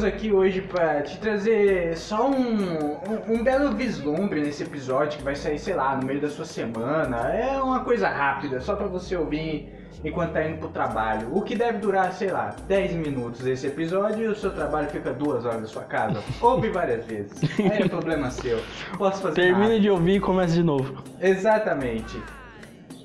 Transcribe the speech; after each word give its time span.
Viemos 0.00 0.04
aqui 0.04 0.32
hoje 0.32 0.62
pra 0.62 1.02
te 1.02 1.18
trazer 1.18 1.94
só 1.94 2.30
um, 2.30 2.94
um, 2.94 3.34
um 3.34 3.44
belo 3.44 3.72
vislumbre 3.72 4.40
nesse 4.40 4.62
episódio 4.62 5.18
que 5.18 5.24
vai 5.24 5.36
sair, 5.36 5.58
sei 5.58 5.74
lá, 5.74 5.94
no 5.94 6.06
meio 6.06 6.20
da 6.20 6.28
sua 6.30 6.46
semana. 6.46 7.28
É 7.34 7.60
uma 7.60 7.80
coisa 7.80 8.08
rápida, 8.08 8.62
só 8.62 8.74
pra 8.76 8.86
você 8.86 9.14
ouvir 9.14 9.68
enquanto 10.02 10.32
tá 10.32 10.42
indo 10.42 10.58
pro 10.58 10.68
trabalho. 10.68 11.28
O 11.36 11.42
que 11.42 11.54
deve 11.54 11.78
durar, 11.78 12.12
sei 12.14 12.30
lá, 12.30 12.56
10 12.66 12.92
minutos 12.92 13.46
esse 13.46 13.66
episódio 13.66 14.24
e 14.24 14.28
o 14.28 14.34
seu 14.34 14.50
trabalho 14.52 14.88
fica 14.88 15.12
duas 15.12 15.44
horas 15.44 15.60
na 15.60 15.66
sua 15.66 15.82
casa. 15.82 16.22
Ouve 16.40 16.70
várias 16.70 17.04
vezes. 17.04 17.38
Aí 17.58 17.82
é 17.82 17.88
problema 17.88 18.30
seu. 18.30 18.58
Posso 18.96 19.20
fazer 19.20 19.34
Termina 19.34 19.78
de 19.78 19.90
ouvir 19.90 20.14
e 20.14 20.20
começa 20.20 20.54
de 20.54 20.62
novo. 20.62 21.04
Exatamente. 21.20 22.18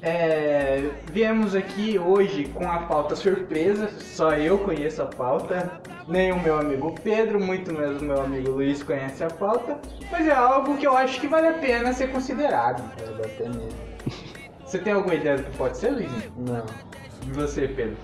É, 0.02 0.90
viemos 1.12 1.56
aqui 1.56 1.98
hoje 1.98 2.46
com 2.54 2.70
a 2.70 2.80
pauta 2.80 3.16
surpresa, 3.16 3.90
só 4.00 4.34
eu 4.34 4.58
conheço 4.60 5.02
a 5.02 5.06
pauta, 5.06 5.82
nem 6.08 6.32
o 6.32 6.40
meu 6.42 6.60
amigo 6.60 6.94
Pedro, 7.04 7.40
muito 7.40 7.74
menos 7.74 8.02
o 8.02 8.06
meu 8.06 8.22
amigo 8.22 8.52
Luiz 8.52 8.84
conhece 8.84 9.24
a 9.24 9.30
pauta, 9.30 9.80
mas 10.12 10.28
é 10.28 10.34
algo 10.34 10.78
que 10.78 10.86
eu 10.86 10.96
acho 10.96 11.20
que 11.20 11.28
vale 11.28 11.48
a 11.48 11.54
pena 11.54 11.94
ser 11.94 12.12
considerado. 12.12 12.84
Você 14.66 14.80
tem 14.80 14.94
alguma 14.94 15.16
ideia 15.16 15.38
do 15.38 15.44
que 15.44 15.58
pode 15.58 15.78
ser, 15.78 15.92
Luizinho? 15.92 16.32
Não. 16.38 16.66
E 17.28 17.32
você, 17.32 17.68
Pedro? 17.68 17.98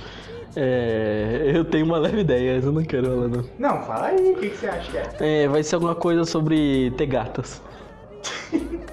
É, 0.56 1.52
eu 1.53 1.64
tenho 1.64 1.86
uma 1.86 1.97
leve 1.97 2.22
ideia, 2.22 2.56
mas 2.56 2.66
eu 2.66 2.72
não 2.72 2.84
quero 2.84 3.08
falar 3.08 3.28
não. 3.28 3.45
Não, 3.58 3.81
fala 3.84 4.08
aí, 4.08 4.31
o 4.31 4.36
que, 4.38 4.50
que 4.50 4.58
você 4.58 4.67
acha 4.67 4.92
que 4.92 4.97
é? 4.97 5.44
É, 5.44 5.47
vai 5.47 5.64
ser 5.64 5.75
alguma 5.75 5.95
coisa 5.95 6.25
sobre 6.25 6.92
ter 6.97 7.06
gatas. 7.06 7.62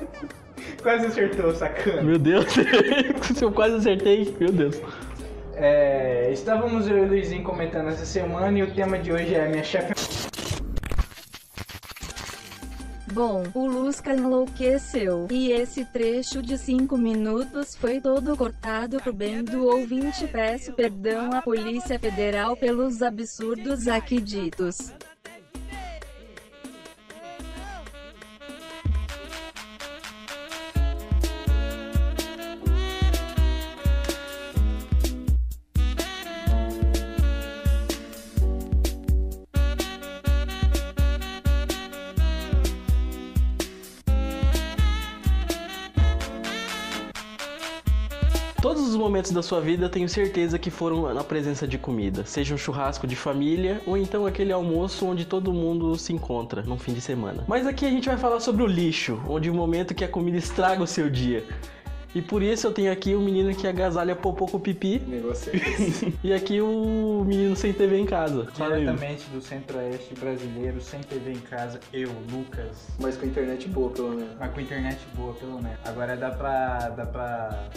Quase 0.88 1.04
acertou, 1.04 1.54
sacana. 1.54 2.00
Meu 2.00 2.18
Deus, 2.18 2.46
se 3.36 3.44
eu 3.44 3.52
quase 3.52 3.74
acertei, 3.74 4.34
meu 4.40 4.50
Deus. 4.50 4.80
É, 5.54 6.30
estávamos 6.32 6.88
eu 6.88 6.96
e 6.96 7.00
o 7.02 7.08
Luizinho 7.08 7.44
comentando 7.44 7.88
essa 7.88 8.06
semana 8.06 8.58
e 8.58 8.62
o 8.62 8.74
tema 8.74 8.98
de 8.98 9.12
hoje 9.12 9.34
é 9.34 9.46
minha 9.48 9.62
chefe 9.62 9.92
Bom, 13.12 13.44
o 13.52 13.66
Lusca 13.66 14.14
enlouqueceu, 14.14 15.28
e 15.30 15.52
esse 15.52 15.84
trecho 15.84 16.40
de 16.40 16.56
5 16.56 16.96
minutos 16.96 17.76
foi 17.76 18.00
todo 18.00 18.34
cortado 18.34 18.96
pro 18.96 19.12
bem 19.12 19.44
do 19.44 19.66
ouvinte. 19.66 20.26
Peço 20.26 20.72
perdão 20.72 21.34
à 21.34 21.42
Polícia 21.42 21.98
Federal 21.98 22.56
pelos 22.56 23.02
absurdos 23.02 23.86
aqui 23.88 24.22
ditos. 24.22 24.90
Momentos 49.18 49.32
da 49.32 49.42
sua 49.42 49.60
vida 49.60 49.86
eu 49.86 49.88
tenho 49.88 50.08
certeza 50.08 50.58
que 50.60 50.70
foram 50.70 51.12
na 51.12 51.24
presença 51.24 51.66
de 51.66 51.76
comida. 51.76 52.24
Seja 52.24 52.54
um 52.54 52.58
churrasco 52.58 53.04
de 53.04 53.16
família 53.16 53.80
ou 53.84 53.96
então 53.96 54.26
aquele 54.26 54.52
almoço 54.52 55.04
onde 55.04 55.24
todo 55.24 55.52
mundo 55.52 55.96
se 55.98 56.12
encontra 56.12 56.62
num 56.62 56.78
fim 56.78 56.92
de 56.92 57.00
semana. 57.00 57.44
Mas 57.48 57.66
aqui 57.66 57.84
a 57.84 57.90
gente 57.90 58.08
vai 58.08 58.16
falar 58.16 58.38
sobre 58.38 58.62
o 58.62 58.66
lixo, 58.66 59.20
onde 59.28 59.50
o 59.50 59.54
momento 59.54 59.92
que 59.92 60.04
a 60.04 60.08
comida 60.08 60.36
estraga 60.36 60.84
o 60.84 60.86
seu 60.86 61.10
dia. 61.10 61.44
E 62.14 62.22
por 62.22 62.42
isso 62.42 62.68
eu 62.68 62.72
tenho 62.72 62.92
aqui 62.92 63.14
o 63.14 63.20
menino 63.20 63.52
que 63.54 63.66
agasalha 63.66 64.14
popô 64.16 64.46
com 64.46 64.58
pipi 64.58 64.98
Negócio 65.00 65.52
e 66.24 66.32
aqui 66.32 66.60
o 66.60 67.24
menino 67.26 67.56
sem 67.56 67.72
TV 67.72 67.98
em 67.98 68.06
casa. 68.06 68.46
Diretamente 68.54 69.24
do 69.30 69.40
centro-oeste 69.42 70.14
brasileiro, 70.14 70.80
sem 70.80 71.00
TV 71.00 71.32
em 71.32 71.40
casa, 71.40 71.80
eu, 71.92 72.10
Lucas. 72.30 72.86
Mas 73.00 73.16
com 73.16 73.26
internet 73.26 73.68
boa, 73.68 73.90
pelo 73.90 74.10
menos. 74.10 74.30
Mas 74.38 74.54
com 74.54 74.60
internet 74.60 75.00
boa, 75.14 75.34
pelo 75.34 75.60
menos. 75.60 75.78
Agora 75.84 76.16
dá 76.16 76.30
pra. 76.30 76.88
dá 76.90 77.04
pra. 77.04 77.68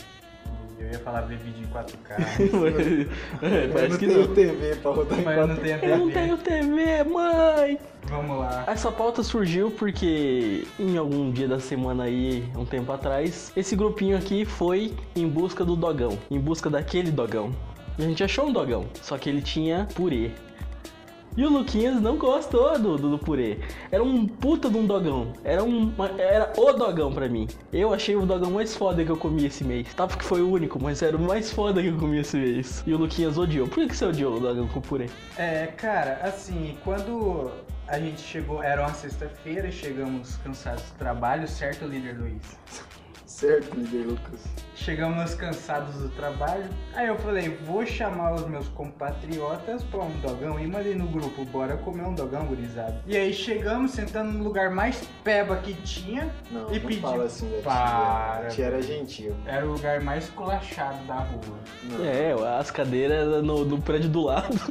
Eu 0.81 0.91
ia 0.91 0.99
falar 0.99 1.21
ver 1.21 1.37
vídeo 1.37 1.63
em 1.63 1.67
4K. 1.67 3.07
é, 3.41 3.65
Eu 3.65 3.69
parece 3.71 3.89
não 3.91 3.97
que 3.97 4.07
tenho 4.07 4.27
não. 4.27 4.33
TV 4.33 4.75
pra 4.77 4.91
rodar 4.91 5.19
em 5.19 5.23
mas 5.23 5.37
eu 5.37 5.47
não 5.47 5.55
4K. 5.55 5.61
tenho 5.61 5.83
Eu 5.91 5.97
não 5.97 6.07
TV. 6.07 6.19
tenho 6.19 6.37
TV, 6.37 7.03
mãe! 7.03 7.79
Vamos 8.07 8.39
lá. 8.39 8.63
Essa 8.67 8.91
pauta 8.91 9.21
surgiu 9.23 9.71
porque 9.71 10.65
em 10.79 10.97
algum 10.97 11.31
dia 11.31 11.47
da 11.47 11.59
semana 11.59 12.03
aí, 12.05 12.43
um 12.57 12.65
tempo 12.65 12.91
atrás, 12.91 13.51
esse 13.55 13.75
grupinho 13.75 14.17
aqui 14.17 14.43
foi 14.43 14.93
em 15.15 15.27
busca 15.27 15.63
do 15.63 15.75
dogão, 15.75 16.17
em 16.29 16.39
busca 16.39 16.69
daquele 16.69 17.11
dogão. 17.11 17.51
E 17.99 18.03
a 18.03 18.07
gente 18.07 18.23
achou 18.23 18.47
um 18.47 18.53
dogão, 18.53 18.85
só 19.01 19.17
que 19.17 19.29
ele 19.29 19.41
tinha 19.41 19.87
purê. 19.93 20.31
E 21.37 21.45
o 21.45 21.49
Luquinhas 21.49 22.01
não 22.01 22.17
gostou 22.17 22.77
do, 22.77 22.97
do, 22.97 23.09
do 23.11 23.17
purê. 23.17 23.59
Era 23.89 24.03
um 24.03 24.27
puta 24.27 24.69
de 24.69 24.77
um 24.77 24.85
dogão. 24.85 25.31
Era, 25.43 25.63
um, 25.63 25.93
era 26.17 26.51
o 26.57 26.73
dogão 26.73 27.13
pra 27.13 27.29
mim. 27.29 27.47
Eu 27.71 27.93
achei 27.93 28.15
o 28.15 28.25
dogão 28.25 28.51
mais 28.51 28.75
foda 28.75 29.03
que 29.03 29.09
eu 29.09 29.15
comi 29.15 29.45
esse 29.45 29.63
mês. 29.63 29.93
Tá 29.93 30.05
porque 30.05 30.25
foi 30.25 30.41
o 30.41 30.49
único, 30.49 30.81
mas 30.81 31.01
era 31.01 31.15
o 31.15 31.21
mais 31.21 31.49
foda 31.51 31.81
que 31.81 31.87
eu 31.87 31.97
comi 31.97 32.19
esse 32.19 32.35
mês. 32.35 32.83
E 32.85 32.93
o 32.93 32.97
Luquinhas 32.97 33.37
odiou. 33.37 33.67
Por 33.67 33.75
que, 33.75 33.87
que 33.87 33.95
você 33.95 34.05
odiou 34.05 34.35
o 34.35 34.39
dogão 34.39 34.67
com 34.67 34.81
purê? 34.81 35.09
É, 35.37 35.67
cara, 35.67 36.19
assim, 36.21 36.77
quando 36.83 37.49
a 37.87 37.97
gente 37.97 38.21
chegou, 38.21 38.61
era 38.61 38.81
uma 38.81 38.93
sexta-feira 38.93 39.67
e 39.67 39.71
chegamos 39.71 40.35
cansados 40.37 40.83
do 40.83 40.97
trabalho, 40.97 41.47
certo, 41.47 41.85
líder 41.85 42.17
Luiz? 42.19 42.57
Certo, 43.41 43.75
líder 43.75 44.05
Lucas. 44.05 44.39
Chegamos 44.75 45.33
cansados 45.35 45.95
do 45.95 46.09
trabalho. 46.09 46.63
Aí 46.95 47.07
eu 47.07 47.15
falei, 47.17 47.49
vou 47.65 47.85
chamar 47.85 48.33
os 48.33 48.47
meus 48.47 48.67
compatriotas 48.69 49.83
pra 49.83 49.99
um 49.99 50.11
dogão 50.21 50.59
e 50.59 50.65
mandei 50.67 50.95
no 50.95 51.07
grupo, 51.07 51.43
bora 51.45 51.75
comer 51.77 52.03
um 52.03 52.13
dogão, 52.15 52.45
gurizada. 52.45 52.99
E 53.05 53.15
aí 53.17 53.31
chegamos, 53.33 53.91
sentando 53.91 54.31
no 54.31 54.43
lugar 54.43 54.69
mais 54.71 55.07
peba 55.23 55.55
que 55.57 55.73
tinha. 55.81 56.31
Não, 56.51 56.71
E 56.71 56.79
não 56.79 56.87
pediu- 56.87 57.01
fala 57.01 57.23
assim 57.25 57.45
da 57.49 57.53
tia. 57.55 57.61
Para. 57.63 58.45
A 58.45 58.47
tia 58.49 58.65
era 58.65 58.81
gentil. 58.81 59.35
Era 59.45 59.65
o 59.67 59.71
lugar 59.73 60.01
mais 60.01 60.29
culachado 60.29 61.03
da 61.05 61.15
rua. 61.15 61.59
Não, 61.83 62.05
É, 62.05 62.59
as 62.59 62.69
cadeiras 62.71 63.27
eram 63.27 63.41
no, 63.43 63.65
no 63.65 63.81
prédio 63.81 64.09
do 64.09 64.21
lado. 64.21 64.47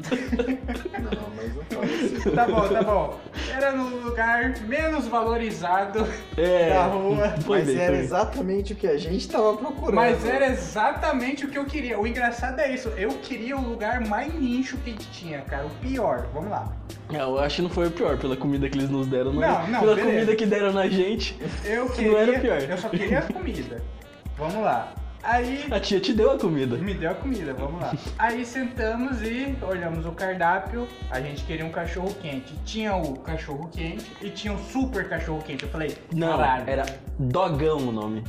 não, 1.00 1.30
mas 1.36 1.54
não 1.54 1.62
fala 1.64 1.84
assim. 1.84 2.30
Tá 2.34 2.46
bom, 2.48 2.68
tá 2.68 2.82
bom. 2.82 3.20
Era 3.52 3.72
no 3.72 3.96
lugar 4.00 4.58
menos 4.62 5.06
valorizado 5.06 6.04
É. 6.36 6.70
da 6.70 6.84
rua. 6.86 7.28
Foi 7.42 7.58
Mas 7.58 7.66
bem, 7.68 7.76
era 7.78 7.86
foi 7.86 7.96
bem. 7.98 8.08
Exatamente 8.60 8.72
o 8.72 8.76
que 8.76 8.86
a 8.86 8.96
gente 8.96 9.28
tava 9.28 9.56
procurando. 9.56 9.94
Mas 9.94 10.24
era 10.24 10.46
exatamente 10.46 11.44
o 11.44 11.48
que 11.48 11.58
eu 11.58 11.64
queria. 11.64 11.98
O 11.98 12.06
engraçado 12.06 12.58
é 12.60 12.72
isso. 12.72 12.88
Eu 12.90 13.10
queria 13.10 13.56
o 13.56 13.60
lugar 13.68 14.00
mais 14.06 14.32
nicho 14.34 14.76
que 14.78 14.90
a 14.90 14.92
gente 14.92 15.10
tinha, 15.10 15.40
cara. 15.42 15.66
O 15.66 15.70
pior. 15.80 16.26
Vamos 16.32 16.50
lá. 16.50 16.72
Não, 17.10 17.18
eu 17.20 17.38
acho 17.40 17.56
que 17.56 17.62
não 17.62 17.70
foi 17.70 17.88
o 17.88 17.90
pior 17.90 18.16
pela 18.18 18.36
comida 18.36 18.68
que 18.68 18.78
eles 18.78 18.90
nos 18.90 19.06
deram, 19.06 19.32
não. 19.32 19.40
Não, 19.40 19.66
não, 19.68 19.80
pela 19.80 19.94
beleza. 19.94 20.12
comida 20.14 20.36
que 20.36 20.46
deram 20.46 20.72
na 20.72 20.88
gente. 20.88 21.36
Eu 21.64 21.86
Não 21.90 21.94
queria. 21.94 22.18
era 22.18 22.32
o 22.32 22.40
pior. 22.40 22.62
Eu 22.62 22.78
só 22.78 22.88
queria 22.88 23.18
a 23.20 23.22
comida. 23.22 23.82
Vamos 24.36 24.62
lá. 24.62 24.92
Aí. 25.22 25.66
A 25.70 25.78
tia 25.78 26.00
te 26.00 26.14
deu 26.14 26.30
a 26.30 26.38
comida. 26.38 26.76
Me 26.78 26.94
deu 26.94 27.10
a 27.10 27.14
comida, 27.14 27.52
vamos 27.52 27.78
lá. 27.78 27.92
Aí 28.18 28.42
sentamos 28.42 29.20
e 29.20 29.54
olhamos 29.60 30.06
o 30.06 30.12
cardápio. 30.12 30.88
A 31.10 31.20
gente 31.20 31.44
queria 31.44 31.66
um 31.66 31.70
cachorro 31.70 32.14
quente. 32.22 32.54
Tinha 32.64 32.94
o 32.96 33.18
cachorro 33.18 33.68
quente 33.70 34.10
e 34.22 34.30
tinha 34.30 34.54
um 34.54 34.58
super 34.58 35.06
cachorro 35.10 35.42
quente. 35.44 35.64
Eu 35.64 35.68
falei, 35.68 35.94
Não, 36.14 36.38
caralho. 36.38 36.64
era 36.66 36.86
Dogão 37.18 37.76
o 37.88 37.92
nome. 37.92 38.24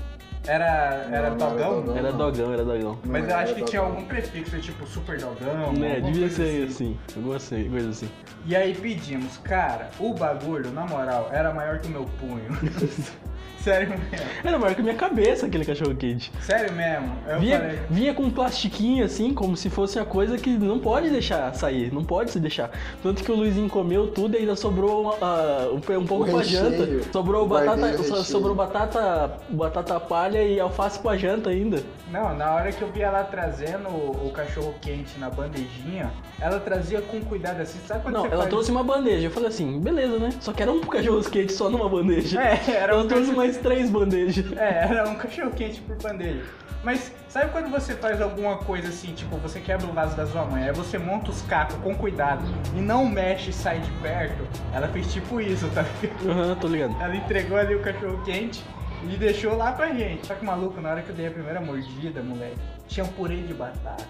Era, 0.47 1.07
era 1.11 1.29
Não, 1.29 1.37
não 1.37 1.49
dogão? 1.49 1.75
dogão. 1.81 1.97
Era 1.97 2.11
não. 2.11 2.17
Dogão, 2.17 2.53
era 2.53 2.65
Dogão. 2.65 2.99
Não 3.03 3.11
Mas 3.11 3.29
eu 3.29 3.35
acho 3.35 3.55
que 3.55 3.63
tinha 3.63 3.81
dogão. 3.81 3.95
algum 3.97 4.07
prefixo, 4.07 4.59
tipo 4.59 4.87
super 4.87 5.19
dogão. 5.19 5.71
Né, 5.73 5.95
alguma 5.97 6.11
devia 6.11 6.29
ser 6.29 6.67
assim. 6.67 6.97
Alguma 7.15 7.35
assim, 7.35 7.69
coisa 7.69 7.89
assim. 7.89 8.09
E 8.45 8.55
aí 8.55 8.73
pedimos, 8.73 9.37
cara, 9.37 9.89
o 9.99 10.13
bagulho, 10.15 10.71
na 10.71 10.85
moral, 10.85 11.29
era 11.31 11.53
maior 11.53 11.77
que 11.79 11.87
o 11.87 11.91
meu 11.91 12.05
punho. 12.19 12.49
Sério 13.63 13.89
mesmo. 13.89 14.05
Era 14.43 14.57
maior 14.59 14.73
que 14.75 14.81
a 14.81 14.83
minha 14.83 14.95
cabeça 14.95 15.45
aquele 15.45 15.65
cachorro 15.65 15.95
quente. 15.95 16.31
Sério 16.41 16.71
mesmo. 16.73 17.15
Eu 17.27 17.39
Vinha, 17.39 17.59
falei. 17.59 17.79
vinha 17.89 18.13
com 18.13 18.23
um 18.23 18.31
plastiquinho 18.31 19.05
assim, 19.05 19.33
como 19.33 19.55
se 19.55 19.69
fosse 19.69 19.99
a 19.99 20.05
coisa 20.05 20.37
que 20.37 20.49
não 20.57 20.79
pode 20.79 21.09
deixar 21.09 21.53
sair, 21.53 21.93
não 21.93 22.03
pode 22.03 22.31
se 22.31 22.39
deixar. 22.39 22.71
Tanto 23.03 23.23
que 23.23 23.31
o 23.31 23.35
Luizinho 23.35 23.69
comeu 23.69 24.07
tudo 24.07 24.35
e 24.35 24.39
ainda 24.39 24.55
sobrou 24.55 25.17
ah, 25.21 25.67
um, 25.71 25.75
um 25.97 26.05
pouco 26.05 26.23
O 26.25 26.27
pra 26.29 26.37
recheio. 26.39 26.63
janta. 26.63 27.11
Sobrou 27.11 27.47
batata, 27.47 28.23
sobrou 28.23 28.55
batata, 28.55 29.37
batata 29.49 29.99
palha 29.99 30.43
e 30.43 30.59
alface 30.59 30.99
pra 30.99 31.15
janta 31.17 31.49
ainda. 31.49 31.83
Não, 32.11 32.35
na 32.35 32.53
hora 32.53 32.71
que 32.71 32.81
eu 32.81 32.91
vi 32.91 33.01
ela 33.01 33.23
trazendo 33.23 33.87
o, 33.89 34.27
o 34.27 34.31
cachorro 34.31 34.73
quente 34.81 35.17
na 35.19 35.29
bandejinha, 35.29 36.11
ela 36.39 36.59
trazia 36.59 37.01
com 37.01 37.21
cuidado 37.21 37.61
assim. 37.61 37.79
Sabe 37.87 38.03
quando 38.03 38.15
Não, 38.15 38.21
você 38.23 38.27
ela 38.27 38.37
faz... 38.39 38.49
trouxe 38.49 38.71
uma 38.71 38.83
bandeja. 38.83 39.27
Eu 39.27 39.31
falei 39.31 39.49
assim, 39.49 39.79
beleza, 39.79 40.17
né? 40.19 40.29
Só 40.39 40.51
que 40.51 40.61
era 40.61 40.71
um 40.71 40.81
cachorro 40.87 41.21
quente 41.29 41.53
só 41.53 41.69
numa 41.69 41.87
bandeja. 41.87 42.41
É, 42.41 42.59
era 42.71 42.97
um 42.97 43.07
trouxe 43.07 43.27
cachorro... 43.27 43.41
mais 43.51 43.57
três 43.57 43.89
bandejas. 43.89 44.51
É, 44.57 44.85
era 44.89 45.09
um 45.09 45.15
cachorro 45.15 45.51
quente 45.51 45.81
por 45.81 45.95
bandeja. 45.97 46.43
Mas 46.83 47.11
Sabe 47.31 47.49
quando 47.51 47.71
você 47.71 47.95
faz 47.95 48.21
alguma 48.21 48.57
coisa 48.57 48.89
assim, 48.89 49.13
tipo, 49.13 49.37
você 49.37 49.61
quebra 49.61 49.87
o 49.87 49.93
vaso 49.93 50.17
da 50.17 50.27
sua 50.27 50.43
mãe, 50.43 50.65
aí 50.65 50.73
você 50.73 50.97
monta 50.97 51.31
os 51.31 51.41
cacos 51.43 51.77
com 51.77 51.95
cuidado 51.95 52.43
e 52.75 52.81
não 52.81 53.05
mexe 53.05 53.51
e 53.51 53.53
sai 53.53 53.79
de 53.79 53.89
perto? 54.01 54.45
Ela 54.73 54.89
fez 54.89 55.13
tipo 55.13 55.39
isso, 55.39 55.65
tá 55.69 55.85
ligado? 56.01 56.29
Aham, 56.29 56.55
tô 56.55 56.67
ligado. 56.67 57.01
Ela 57.01 57.15
entregou 57.15 57.57
ali 57.57 57.73
o 57.73 57.79
cachorro 57.81 58.21
quente 58.25 58.61
e 59.09 59.15
deixou 59.15 59.55
lá 59.55 59.71
pra 59.71 59.93
gente. 59.93 60.27
Só 60.27 60.35
que 60.35 60.43
maluco, 60.43 60.81
na 60.81 60.89
hora 60.89 61.01
que 61.01 61.09
eu 61.09 61.15
dei 61.15 61.27
a 61.27 61.31
primeira 61.31 61.61
mordida, 61.61 62.21
moleque, 62.21 62.59
tinha 62.85 63.05
um 63.05 63.09
purê 63.13 63.37
de 63.37 63.53
batata. 63.53 64.03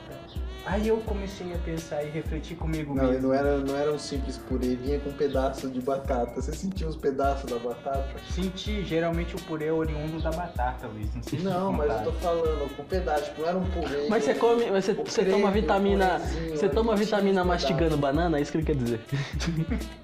Aí 0.66 0.88
eu 0.88 0.98
comecei 0.98 1.52
a 1.54 1.58
pensar 1.58 2.04
e 2.04 2.10
refletir 2.10 2.56
comigo 2.56 2.94
Não, 2.94 3.06
mesmo. 3.06 3.28
não 3.30 3.34
era, 3.34 3.58
não 3.58 3.76
era 3.76 3.92
um 3.92 3.98
simples 3.98 4.38
purê, 4.38 4.76
vinha 4.76 5.00
com 5.00 5.10
um 5.10 5.14
pedaço 5.14 5.68
de 5.70 5.82
batata. 5.82 6.40
Você 6.40 6.54
sentiu 6.54 6.88
os 6.88 6.96
pedaços 6.96 7.50
da 7.50 7.58
batata? 7.58 8.08
Senti, 8.30 8.84
geralmente 8.84 9.36
o 9.36 9.42
purê 9.42 9.68
é 9.68 9.74
oriundo 9.74 10.22
da 10.22 10.30
batata, 10.30 10.88
Luiz. 10.88 11.14
Não 11.16 11.24
sei 11.24 11.40
se 11.40 11.46
Não, 11.46 11.74
mas 11.74 11.90
eu 11.92 12.04
tô 12.04 12.12
falando, 12.20 12.76
com 12.76 12.84
pedaço, 12.84 13.26
tipo, 13.26 13.42
não 13.42 13.50
era 13.50 13.58
um 13.58 13.66
purê. 13.72 14.08
Mas 14.08 14.24
você 14.24 14.36
come, 14.36 14.70
mas 14.70 14.86
você, 14.86 14.94
você 14.94 15.22
creme, 15.24 15.32
toma 15.38 15.52
vitamina. 15.52 16.20
Você 16.52 16.70
toma 16.70 16.96
vitamina 16.96 17.44
mastigando 17.44 17.98
banana? 17.98 18.38
É 18.38 18.42
isso 18.42 18.52
que 18.52 18.58
ele 18.60 18.66
quer 18.66 18.76
dizer. 18.76 19.00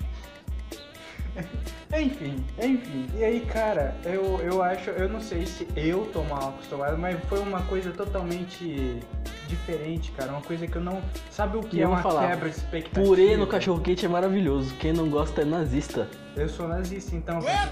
Enfim, 1.95 2.43
enfim. 2.61 3.07
E 3.15 3.23
aí, 3.23 3.39
cara, 3.41 3.95
eu, 4.03 4.39
eu 4.41 4.61
acho, 4.61 4.89
eu 4.89 5.07
não 5.07 5.21
sei 5.21 5.45
se 5.45 5.65
eu 5.75 6.05
tô 6.11 6.21
mal 6.23 6.49
acostumado, 6.49 6.97
mas 6.97 7.17
foi 7.29 7.39
uma 7.39 7.61
coisa 7.63 7.91
totalmente 7.91 8.99
diferente, 9.47 10.11
cara. 10.11 10.31
Uma 10.31 10.41
coisa 10.41 10.67
que 10.67 10.75
eu 10.75 10.81
não. 10.81 11.01
Sabe 11.31 11.57
o 11.57 11.61
que 11.61 11.77
E 11.77 11.81
é 11.81 11.87
uma 11.87 12.01
falar, 12.01 12.27
quebra 12.29 12.49
de 12.49 12.55
expectativa? 12.57 13.05
Purê 13.05 13.37
no 13.37 13.47
cachorro 13.47 13.81
quente 13.81 14.05
é 14.05 14.09
maravilhoso. 14.09 14.73
Quem 14.75 14.93
não 14.93 15.09
gosta 15.09 15.41
é 15.41 15.45
nazista. 15.45 16.07
Eu 16.35 16.47
sou 16.47 16.67
nazista, 16.67 17.15
então, 17.15 17.39
cara, 17.41 17.67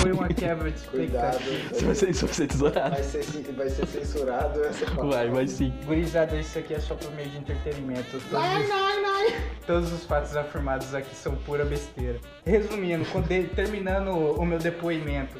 foi 0.00 0.12
uma 0.12 0.28
quebra 0.28 0.70
de 0.70 0.80
Cuidado. 0.88 1.36
expectativa. 1.36 1.74
Se 1.74 1.84
você, 1.84 2.12
se 2.14 2.26
você 2.26 2.46
tesourado. 2.46 2.90
Vai 2.94 3.02
ser, 3.02 3.22
vai 3.54 3.68
ser 3.68 3.86
censurado 3.86 4.64
essa. 4.64 4.86
Vai, 5.10 5.28
vai 5.28 5.46
sim. 5.46 5.72
Gurizada, 5.84 6.36
isso 6.36 6.58
aqui 6.58 6.74
é 6.74 6.80
só 6.80 6.94
por 6.94 7.12
meio 7.12 7.28
de 7.28 7.38
entretenimento. 7.38 8.18
Todos, 8.30 8.46
os, 8.46 9.66
todos 9.66 9.92
os 9.92 10.04
fatos 10.06 10.34
afirmados 10.36 10.94
aqui 10.94 11.14
são 11.14 11.34
pura 11.36 11.64
besteira. 11.64 12.18
Resumindo, 12.46 13.04
terminando 13.54 14.10
o 14.10 14.46
meu 14.46 14.58
depoimento, 14.58 15.36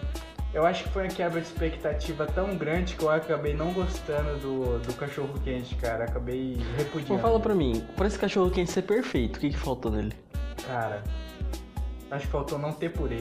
eu 0.53 0.67
acho 0.67 0.85
que 0.85 0.91
foi 0.91 1.03
uma 1.05 1.09
quebra 1.09 1.41
de 1.41 1.47
expectativa 1.47 2.27
tão 2.27 2.57
grande 2.57 2.97
que 2.97 3.03
eu 3.05 3.11
acabei 3.11 3.55
não 3.55 3.73
gostando 3.73 4.39
do, 4.39 4.79
do 4.81 4.93
cachorro 4.95 5.33
quente, 5.45 5.75
cara. 5.77 6.05
Acabei 6.05 6.57
repudiando. 6.77 7.23
fala 7.23 7.39
pra 7.39 7.55
mim, 7.55 7.85
pra 7.97 8.07
esse 8.07 8.19
cachorro 8.19 8.51
quente 8.51 8.71
ser 8.71 8.83
perfeito, 8.83 9.37
o 9.37 9.41
que, 9.41 9.51
que 9.51 9.57
faltou 9.57 9.93
nele? 9.93 10.13
Cara, 10.67 11.03
acho 12.11 12.27
que 12.27 12.33
faltou 12.33 12.59
não 12.59 12.73
ter 12.73 12.91
purê. 12.91 13.19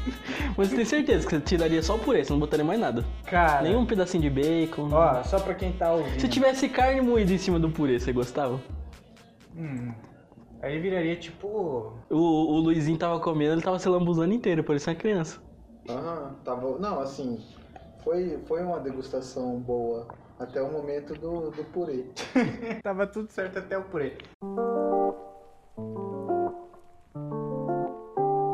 Mas 0.56 0.68
você 0.68 0.76
tem 0.76 0.84
certeza 0.84 1.26
que 1.26 1.34
você 1.34 1.40
tiraria 1.40 1.82
só 1.82 1.96
o 1.96 1.98
purê, 1.98 2.22
você 2.24 2.32
não 2.32 2.40
botaria 2.40 2.64
mais 2.64 2.78
nada. 2.78 3.04
Cara, 3.24 3.62
Nenhum 3.62 3.86
pedacinho 3.86 4.22
de 4.22 4.30
bacon. 4.30 4.88
ó, 4.92 5.22
só 5.22 5.38
pra 5.40 5.54
quem 5.54 5.72
tá 5.72 5.92
ouvindo. 5.92 6.20
Se 6.20 6.28
tivesse 6.28 6.68
carne 6.68 7.00
moída 7.00 7.32
em 7.32 7.38
cima 7.38 7.58
do 7.58 7.70
purê, 7.70 7.98
você 7.98 8.12
gostava? 8.12 8.60
Hum, 9.56 9.92
aí 10.62 10.78
viraria 10.78 11.16
tipo. 11.16 11.94
O, 12.10 12.16
o 12.16 12.58
Luizinho 12.60 12.98
tava 12.98 13.18
comendo, 13.18 13.54
ele 13.54 13.62
tava 13.62 13.78
se 13.78 13.88
lambuzando 13.88 14.34
inteiro, 14.34 14.62
parecia 14.62 14.92
uma 14.92 14.98
criança. 14.98 15.40
Aham, 15.88 16.34
tava. 16.44 16.78
Não, 16.78 17.00
assim, 17.00 17.44
foi, 18.02 18.38
foi 18.46 18.62
uma 18.62 18.80
degustação 18.80 19.58
boa. 19.60 20.06
Até 20.38 20.60
o 20.60 20.70
momento 20.70 21.14
do, 21.14 21.50
do 21.50 21.64
purê. 21.64 22.10
Tava 22.84 23.06
tudo 23.06 23.32
certo 23.32 23.58
até 23.58 23.78
o 23.78 23.84
purê. 23.84 24.18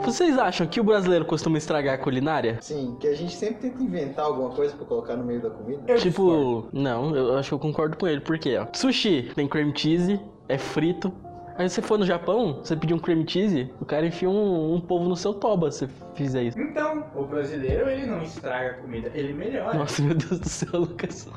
Vocês 0.04 0.38
acham 0.38 0.66
que 0.66 0.80
o 0.80 0.84
brasileiro 0.84 1.24
costuma 1.24 1.58
estragar 1.58 1.94
a 1.94 1.98
culinária? 1.98 2.58
Sim, 2.60 2.96
que 3.00 3.08
a 3.08 3.14
gente 3.14 3.34
sempre 3.34 3.70
tenta 3.70 3.82
inventar 3.82 4.26
alguma 4.26 4.50
coisa 4.50 4.76
pra 4.76 4.84
colocar 4.84 5.16
no 5.16 5.24
meio 5.24 5.40
da 5.40 5.50
comida. 5.50 5.82
Eu 5.86 5.98
tipo, 5.98 6.68
não, 6.72 7.16
eu 7.16 7.36
acho 7.36 7.48
que 7.48 7.54
eu 7.54 7.58
concordo 7.58 7.96
com 7.96 8.06
ele, 8.06 8.20
porque 8.20 8.56
ó, 8.56 8.66
sushi 8.72 9.32
tem 9.34 9.48
cream 9.48 9.74
cheese, 9.74 10.20
é 10.48 10.58
frito. 10.58 11.12
Aí 11.56 11.68
você 11.68 11.82
for 11.82 11.98
no 11.98 12.06
Japão, 12.06 12.60
você 12.62 12.74
pedir 12.76 12.94
um 12.94 12.98
cream 12.98 13.26
cheese, 13.26 13.70
o 13.80 13.84
cara 13.84 14.06
enfia 14.06 14.28
um, 14.28 14.74
um 14.74 14.80
polvo 14.80 15.08
no 15.08 15.16
seu 15.16 15.34
toba 15.34 15.70
se 15.70 15.86
fizer 16.14 16.42
isso. 16.44 16.58
Então, 16.58 17.04
o 17.14 17.24
brasileiro 17.24 17.88
ele 17.88 18.06
não 18.06 18.22
estraga 18.22 18.70
a 18.70 18.74
comida, 18.74 19.10
ele 19.14 19.32
melhora. 19.32 19.76
Nossa, 19.78 20.00
meu 20.02 20.14
Deus 20.14 20.38
do 20.40 20.48
céu, 20.48 20.80
Lucas. 20.80 21.28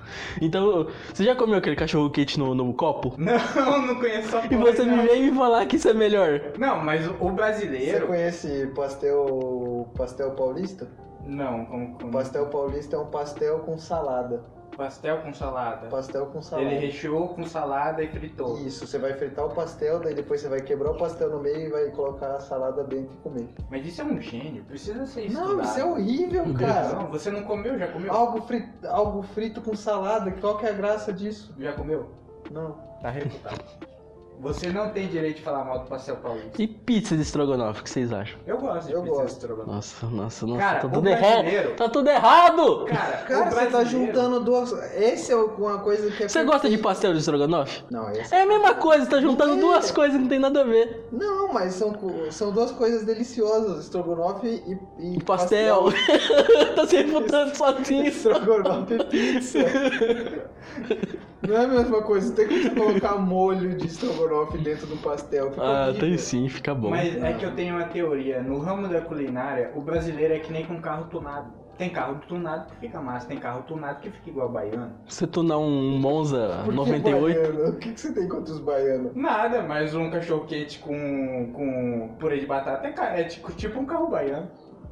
Então, 0.42 0.88
você 1.14 1.24
já 1.24 1.36
comeu 1.36 1.58
aquele 1.58 1.76
cachorro 1.76 2.10
quente 2.10 2.40
no, 2.40 2.56
no 2.56 2.74
copo? 2.74 3.14
Não, 3.20 3.82
não 3.88 3.96
conheço 3.96 4.30
só 4.30 4.42
E 4.46 4.56
você 4.56 4.84
me 4.86 4.98
vem 5.08 5.30
me 5.32 5.38
falar 5.38 5.66
que 5.66 5.76
isso 5.78 5.88
é 5.90 5.94
melhor. 5.94 6.42
Não, 6.58 6.80
mas 6.84 7.08
o- 7.08 7.12
o 7.14 7.30
Você 7.30 7.32
brasileiro. 7.32 8.08
conhece 8.08 8.68
pastel 8.76 9.88
pastel 9.96 10.32
paulista? 10.32 10.88
Não, 11.26 11.66
como, 11.66 11.96
como... 11.98 12.12
Pastel 12.12 12.46
paulista 12.48 12.96
é 12.96 13.00
um 13.00 13.08
pastel 13.08 13.60
com 13.60 13.78
salada. 13.78 14.44
Pastel 14.76 15.22
com 15.22 15.34
salada. 15.34 15.88
Pastel 15.88 16.26
com 16.28 16.42
salada. 16.42 16.70
Ele 16.70 16.86
recheou 16.86 17.30
com 17.30 17.44
salada 17.46 18.04
e 18.04 18.08
fritou. 18.08 18.58
Isso, 18.60 18.86
você 18.86 18.98
vai 18.98 19.14
fritar 19.14 19.46
o 19.46 19.50
pastel, 19.50 20.00
daí 20.00 20.14
depois 20.14 20.42
você 20.42 20.50
vai 20.50 20.62
quebrar 20.62 20.92
o 20.92 20.98
pastel 20.98 21.30
no 21.30 21.40
meio 21.40 21.68
e 21.68 21.70
vai 21.70 21.92
colocar 21.92 22.36
a 22.36 22.40
salada 22.40 22.84
dentro 22.84 23.14
e 23.14 23.18
comer. 23.18 23.50
Mas 23.70 23.86
isso 23.86 24.02
é 24.02 24.06
um 24.06 24.22
gênio, 24.22 24.64
precisa 24.66 25.06
ser 25.06 25.26
estudado. 25.26 25.54
Não, 25.54 25.64
isso 25.64 25.80
é 25.80 25.86
horrível, 25.86 26.54
cara. 26.54 26.96
Não, 26.96 27.08
você 27.08 27.32
não 27.32 27.44
comeu? 27.44 27.78
Já 27.78 27.88
comeu? 27.88 28.12
Algo 28.12 28.42
frito, 28.42 28.88
algo 28.88 29.22
frito 29.24 29.62
com 29.62 29.76
salada, 29.76 30.32
qual 30.32 30.58
que 30.58 30.66
é 30.66 30.70
a 30.70 30.74
graça 30.74 31.12
disso? 31.12 31.54
Já 31.58 31.74
comeu? 31.74 32.10
Não. 32.52 32.74
Tá 33.02 33.10
reputado. 33.10 33.95
Você 34.40 34.70
não 34.70 34.90
tem 34.90 35.08
direito 35.08 35.38
de 35.38 35.42
falar 35.42 35.64
mal 35.64 35.80
do 35.80 35.86
pastel 35.88 36.18
paulista. 36.18 36.62
E 36.62 36.68
pizza 36.68 37.16
de 37.16 37.22
estrogonofe, 37.22 37.82
o 37.82 37.84
que 37.84 37.90
vocês 37.90 38.12
acham? 38.14 38.40
Eu 38.46 38.58
gosto 38.58 38.88
de 38.88 38.94
Eu 38.94 39.02
pizza 39.02 39.16
gosto. 39.16 39.26
de 39.28 39.32
estrogonofe. 39.34 39.72
Nossa, 39.72 40.06
nossa, 40.08 40.46
nossa, 40.48 40.60
Cara, 40.60 40.80
tá 40.80 40.90
tudo 40.90 41.10
errado. 41.10 41.76
Tá 41.76 41.90
tudo 41.90 42.10
errado! 42.10 42.86
Cara, 42.86 43.18
Cara, 43.18 43.48
o 43.50 43.52
você 43.52 43.66
tá 43.68 43.84
juntando 43.84 44.40
duas. 44.42 44.72
Esse 44.96 45.32
é 45.32 45.36
uma 45.36 45.80
coisa 45.80 46.12
que 46.12 46.24
é. 46.24 46.28
Você 46.28 46.44
gosta 46.44 46.70
de 46.70 46.78
pastel 46.78 47.14
de 47.14 47.20
estrogonofe? 47.20 47.84
Não, 47.90 48.10
esse. 48.12 48.34
É 48.34 48.42
a 48.42 48.46
mesma 48.46 48.76
coisa, 48.76 49.06
você 49.06 49.12
tá 49.12 49.22
juntando 49.22 49.56
duas 49.58 49.90
coisas 49.92 50.16
que 50.16 50.22
não 50.22 50.30
tem 50.30 50.40
nada 50.40 50.62
a 50.62 50.64
ver. 50.64 51.08
Não, 51.12 51.52
mas 51.54 51.74
são, 51.74 51.94
são 52.30 52.52
duas 52.52 52.72
coisas 52.72 53.04
deliciosas: 53.06 53.84
estrogonofe 53.86 54.48
e, 54.48 54.78
e 55.00 55.16
E 55.18 55.24
pastel. 55.24 55.86
tá 56.76 56.86
se 56.86 56.98
refutando 56.98 57.56
sozinho. 57.56 58.06
Estrogonofe 58.08 58.96
e 58.96 59.04
pizza. 59.06 59.60
Não 61.48 61.56
é 61.56 61.66
a 61.66 61.68
mesma 61.68 62.02
coisa, 62.02 62.34
tem 62.34 62.48
como 62.48 62.60
você 62.64 62.70
colocar 62.72 63.16
molho 63.18 63.78
de 63.78 63.86
estrogonofe 63.86 64.25
dentro 64.62 64.88
do 64.88 64.98
pastel. 64.98 65.52
Fica 65.52 65.62
Ah, 65.64 65.84
horrível. 65.86 66.00
tem 66.02 66.18
sim, 66.18 66.50
fica 66.50 66.74
bom. 66.74 66.90
Mas 66.90 67.16
é 67.22 67.34
que 67.34 67.46
eu 67.46 67.56
tenho 67.56 67.76
uma 67.76 67.86
teoria. 67.86 68.42
No 68.42 68.60
ramo 68.60 68.88
da 68.88 69.02
culinária, 69.02 69.72
o 69.76 69.82
brasileiro 69.82 70.34
é 70.34 70.40
que 70.40 70.52
nem 70.52 70.66
com 70.66 70.80
carro 70.82 71.06
tunado. 71.10 71.66
Tem 71.78 71.90
carro 71.90 72.22
tunado 72.26 72.68
que 72.72 72.80
fica 72.80 73.02
massa, 73.02 73.28
tem 73.28 73.38
carro 73.38 73.64
tunado 73.68 74.00
que 74.00 74.10
fica 74.10 74.30
igual 74.30 74.48
baiano. 74.48 74.94
Você 75.06 75.28
tunar 75.28 75.58
um 75.58 76.00
Monza 76.00 76.62
Por 76.64 76.72
que 76.72 76.78
98. 76.78 77.22
baiano? 77.52 77.70
O 77.70 77.76
que, 77.78 77.92
que 77.92 78.00
você 78.00 78.14
tem 78.14 78.30
contra 78.30 78.54
os 78.54 78.60
baianos? 78.62 79.14
Nada, 79.14 79.62
mas 79.62 79.94
um 79.94 80.10
cachorro 80.10 80.46
quente 80.46 80.80
com, 80.80 81.52
com 81.54 82.16
purê 82.18 82.40
de 82.40 82.46
batata 82.46 82.88
é, 82.88 83.22
é 83.22 83.24
tipo, 83.26 83.52
tipo 83.52 83.78
um 83.80 83.86
carro 83.86 84.08
baiano. 84.08 84.48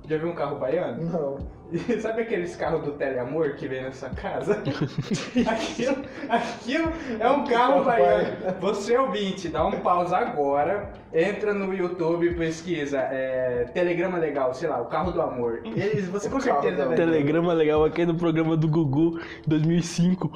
Já 0.10 0.18
viu 0.18 0.28
um 0.28 0.36
carro 0.36 0.58
baiano? 0.60 1.02
Não. 1.10 1.38
E 1.74 1.98
Sabe 2.00 2.22
aqueles 2.22 2.56
carros 2.56 2.84
do 2.84 2.92
teleamor 2.92 3.56
que 3.56 3.68
vem 3.68 3.82
na 3.82 3.92
sua 3.92 4.10
casa? 4.10 4.62
aquilo, 5.50 5.98
aquilo 6.30 6.92
é 7.20 7.30
um 7.30 7.44
carro 7.46 7.84
baiano. 7.84 8.38
Você 8.62 8.96
ouvinte, 8.96 9.50
dá 9.50 9.66
um 9.66 9.80
pause 9.80 10.14
agora, 10.14 10.94
entra 11.12 11.54
no 11.54 11.74
YouTube 11.74 12.28
e 12.28 12.36
pesquisa 12.36 13.00
é, 13.00 13.66
Telegrama 13.74 14.20
Legal, 14.20 14.54
sei 14.54 14.70
lá, 14.70 14.80
o 14.82 14.86
carro 14.86 15.12
do 15.12 15.22
amor. 15.22 15.62
Eles, 15.66 16.08
você 16.10 16.30
com 16.30 16.40
certeza 16.40 16.86
vai 16.86 16.96
ver. 16.96 17.06
Telegrama 17.06 17.54
legal 17.54 17.84
aqui 17.84 18.06
no 18.06 18.16
programa 18.16 18.56
do 18.56 18.68
Gugu 18.68 19.20
2005. 19.48 20.32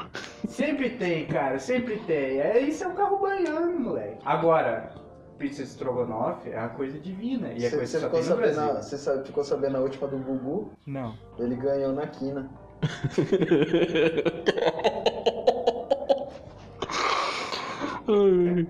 Sempre 0.48 0.90
tem, 0.92 1.28
cara, 1.28 1.60
sempre 1.60 1.98
tem. 1.98 2.40
É, 2.40 2.60
isso 2.60 2.84
é 2.84 2.88
um 2.88 2.96
carro 2.96 3.20
baiano, 3.20 3.80
moleque. 3.80 4.18
Agora, 4.26 4.92
pizza 5.38 5.64
de 5.64 5.70
estrogonofe 5.70 6.50
é 6.50 6.58
uma 6.60 6.70
coisa 6.70 6.98
divina. 7.00 7.50
E 7.54 7.66
é 7.66 7.70
Você, 7.70 7.78
coisa 7.78 7.86
que 7.98 7.98
só 8.00 8.00
ficou, 8.08 8.20
tem 8.22 8.30
no 8.30 8.36
Brasil. 8.36 8.64
a- 8.64 8.82
você 8.82 8.98
sabe- 8.98 9.26
ficou 9.26 9.44
sabendo 9.44 9.78
a 9.78 9.82
última 9.82 10.08
do 10.08 10.18
Gugu? 10.18 10.72
Não. 10.86 11.16
Ele 11.38 11.56
ganhou 11.56 11.94
na 11.94 12.08
quina. 12.08 12.50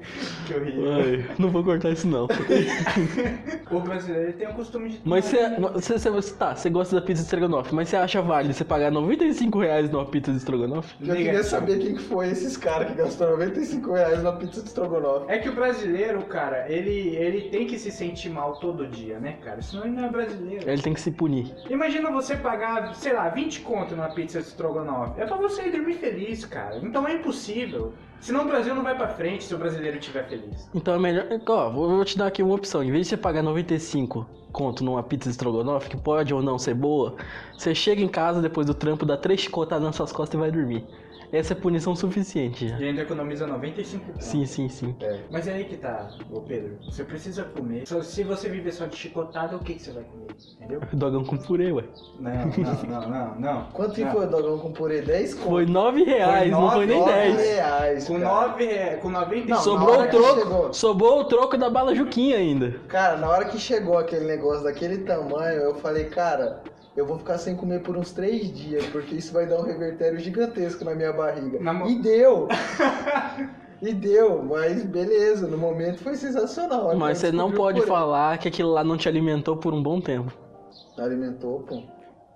Que 0.48 0.54
horrível. 0.54 0.94
ai, 0.94 1.26
não 1.38 1.50
vou 1.50 1.64
cortar 1.64 1.92
isso 1.92 2.08
não. 2.08 2.28
O 3.70 3.82
brasileiro 3.82 4.32
tem 4.34 4.48
o 4.48 4.54
costume 4.54 4.90
de 4.90 5.02
Mas 5.04 5.26
você, 5.26 5.50
você, 5.60 6.10
você, 6.10 6.34
tá, 6.36 6.56
você 6.56 6.70
gosta 6.70 6.96
da 6.96 7.02
pizza 7.02 7.22
de 7.22 7.26
estrogonofe, 7.26 7.76
mas 7.76 7.90
você 7.90 7.98
acha 7.98 8.22
válido 8.22 8.54
você 8.54 8.64
pagar 8.64 8.90
95 8.92 9.60
reais 9.60 9.90
numa 9.92 10.06
pizza 10.06 10.32
de 10.32 10.38
estrogonofe? 10.38 10.96
Já 11.02 11.16
queria 11.16 11.44
saber 11.44 11.80
quem 11.80 11.96
que 11.96 12.02
foi 12.04 12.30
esses 12.30 12.56
caras 12.56 12.90
que 12.90 12.98
gastou 12.98 13.30
95 13.32 13.92
reais 13.92 14.24
na 14.24 14.32
pizza 14.32 14.62
de 14.62 14.68
estrogonofe. 14.68 15.26
É 15.28 15.38
que 15.38 15.50
o 15.50 15.54
brasileiro, 15.54 16.22
cara, 16.24 16.66
ele, 16.72 17.16
ele 17.18 17.50
tem 17.50 17.68
que 17.68 17.78
se 17.78 17.92
sentir 17.92 18.30
mal 18.30 18.56
todo 18.56 18.88
dia, 18.88 19.20
né, 19.20 19.38
cara? 19.44 19.62
Senão 19.62 19.86
ele 19.86 19.96
não 19.96 20.06
é 20.06 20.10
brasileiro. 20.10 20.70
Ele 20.70 20.82
tem 20.82 20.94
que 20.94 21.02
se 21.02 21.12
punir. 21.12 21.54
Imagina 21.70 22.10
você 22.10 22.38
pagar, 22.38 22.96
sei 22.96 23.12
lá, 23.14 23.28
20 23.28 23.62
conto 23.62 23.96
numa 23.96 24.10
pizza 24.10 24.40
de 24.42 24.48
estrogonofe. 24.48 25.20
É 25.20 25.26
pra 25.26 25.36
você 25.36 25.64
ir 25.64 25.72
dormir 25.72 25.96
feliz, 25.96 26.46
cara. 26.46 26.78
Então 26.82 27.06
é 27.06 27.16
impossível. 27.16 27.94
Senão 28.20 28.44
o 28.44 28.48
Brasil 28.48 28.74
não 28.74 28.84
vai 28.84 28.96
pra 28.96 29.08
frente 29.08 29.44
se 29.44 29.54
o 29.54 29.58
brasileiro 29.58 29.98
estiver 29.98 30.28
feliz. 30.28 30.70
Então 30.74 30.94
é 30.94 31.00
melhor. 31.00 31.26
Ó, 31.48 31.70
vou, 31.70 32.04
te 32.04 32.18
dar 32.18 32.28
aqui 32.28 32.42
uma 32.42 32.56
opção. 32.56 32.84
Em 32.84 32.92
vez 32.92 33.06
de 33.06 33.10
você 33.10 33.18
pagar 33.18 33.42
95 33.42 34.26
conto 34.52 34.84
numa 34.84 35.04
pizza 35.04 35.30
estrogonofe, 35.30 35.88
que 35.88 35.98
pode 35.98 36.34
ou 36.34 36.42
não 36.42 36.58
ser 36.58 36.74
boa, 36.74 37.16
você 37.56 37.76
chega 37.76 38.02
em 38.02 38.08
casa 38.08 38.42
depois 38.42 38.66
do 38.66 38.74
trampo, 38.74 39.06
dá 39.06 39.16
três 39.16 39.42
chicotadas 39.42 39.86
nas 39.86 39.96
suas 39.96 40.12
costas 40.12 40.36
e 40.36 40.42
vai 40.42 40.50
dormir. 40.50 40.84
Essa 41.32 41.54
é 41.54 41.56
punição 41.56 41.96
suficiente 41.96 42.68
já. 42.70 42.78
E 42.80 42.86
ainda 42.90 43.02
economiza 43.02 43.46
95 43.48 44.06
pontos. 44.06 44.26
Sim, 44.26 44.46
sim, 44.46 44.70
sim. 44.70 44.96
Mas 45.32 45.48
é 45.48 45.54
aí 45.54 45.66
que 45.66 45.78
tá, 45.78 46.10
ô 46.32 46.42
Pedro. 46.42 46.78
Você 46.86 47.04
precisa 47.04 47.44
comer. 47.44 47.88
Só- 47.88 48.02
Se 48.02 48.24
você 48.24 48.48
viver 48.50 48.72
só 48.72 48.86
de 48.86 48.96
chicotada, 48.96 49.56
o 49.56 49.60
que, 49.60 49.74
que 49.76 49.82
você 49.82 49.92
vai 49.92 50.04
comer? 50.04 50.28
Entendeu? 50.54 50.82
Dogão 50.94 51.24
com 51.24 51.38
purê, 51.38 51.72
ué. 51.72 51.84
Não, 52.20 52.32
não, 52.32 52.84
não, 53.02 53.10
não, 53.10 53.36
não. 53.40 53.64
Quanto 53.74 53.94
que 53.96 54.04
Não. 54.06 54.12
foi 54.12 54.26
o 54.26 54.30
dogão 54.30 54.60
com 54.60 54.72
purê? 54.72 55.02
10 55.02 55.34
conto. 55.36 55.50
Foi 55.50 55.66
9 55.66 56.04
reais, 56.04 56.52
não 56.52 56.72
foi 56.72 56.86
nem 56.86 57.00
nove 57.00 57.12
10. 57.12 57.38
reais, 57.38 58.08
Com 58.08 58.20
cara. 58.20 58.48
9 58.48 58.66
reais, 58.66 59.02
com 59.02 59.10
95 59.10 59.50
Não, 59.50 59.58
Sobrou 59.62 60.02
o 60.02 60.08
troco, 60.10 60.40
chegou. 60.40 60.74
sobrou 60.74 61.20
o 61.22 61.26
troco 61.26 61.58
da 61.58 61.70
bala 61.70 61.94
Juquinha 61.96 62.38
ainda. 62.38 62.80
Cara, 62.88 63.18
na 63.18 63.28
hora 63.30 63.46
que 63.46 63.58
chegou 63.60 63.98
aquele 63.98 64.26
negócio 64.26 64.64
daquele 64.64 65.00
tamanho, 65.00 65.62
eu 65.62 65.76
falei, 65.76 66.06
cara, 66.06 66.62
eu 66.98 67.06
vou 67.06 67.20
ficar 67.20 67.38
sem 67.38 67.56
comer 67.56 67.82
por 67.84 67.96
uns 67.96 68.12
três 68.12 68.52
dias, 68.52 68.84
porque 68.88 69.16
isso 69.16 69.32
vai 69.32 69.46
dar 69.46 69.60
um 69.60 69.64
revertério 69.64 70.20
gigantesco 70.20 70.84
na 70.84 70.96
minha 70.96 71.14
barriga. 71.14 71.60
Na 71.60 71.72
mo- 71.72 71.88
E 71.88 72.00
deu! 72.02 72.48
e 73.80 73.94
deu, 73.94 74.44
mas 74.44 74.84
beleza, 74.84 75.48
no 75.48 75.60
momento 75.60 76.00
foi 76.02 76.16
sensacional. 76.16 76.88
Quando 76.88 76.98
Mas 76.98 77.20
você 77.20 77.32
não 77.32 77.52
pode 77.52 77.82
falar 77.84 78.40
que 78.40 78.48
aquilo 78.48 78.72
lá 78.72 78.84
não 78.84 78.98
te 78.98 79.08
alimentou 79.08 79.56
por 79.56 79.76
um 79.76 79.82
bom 79.84 80.02
tempo. 80.02 80.34
Alimentou, 80.98 81.60
pô. 81.60 81.84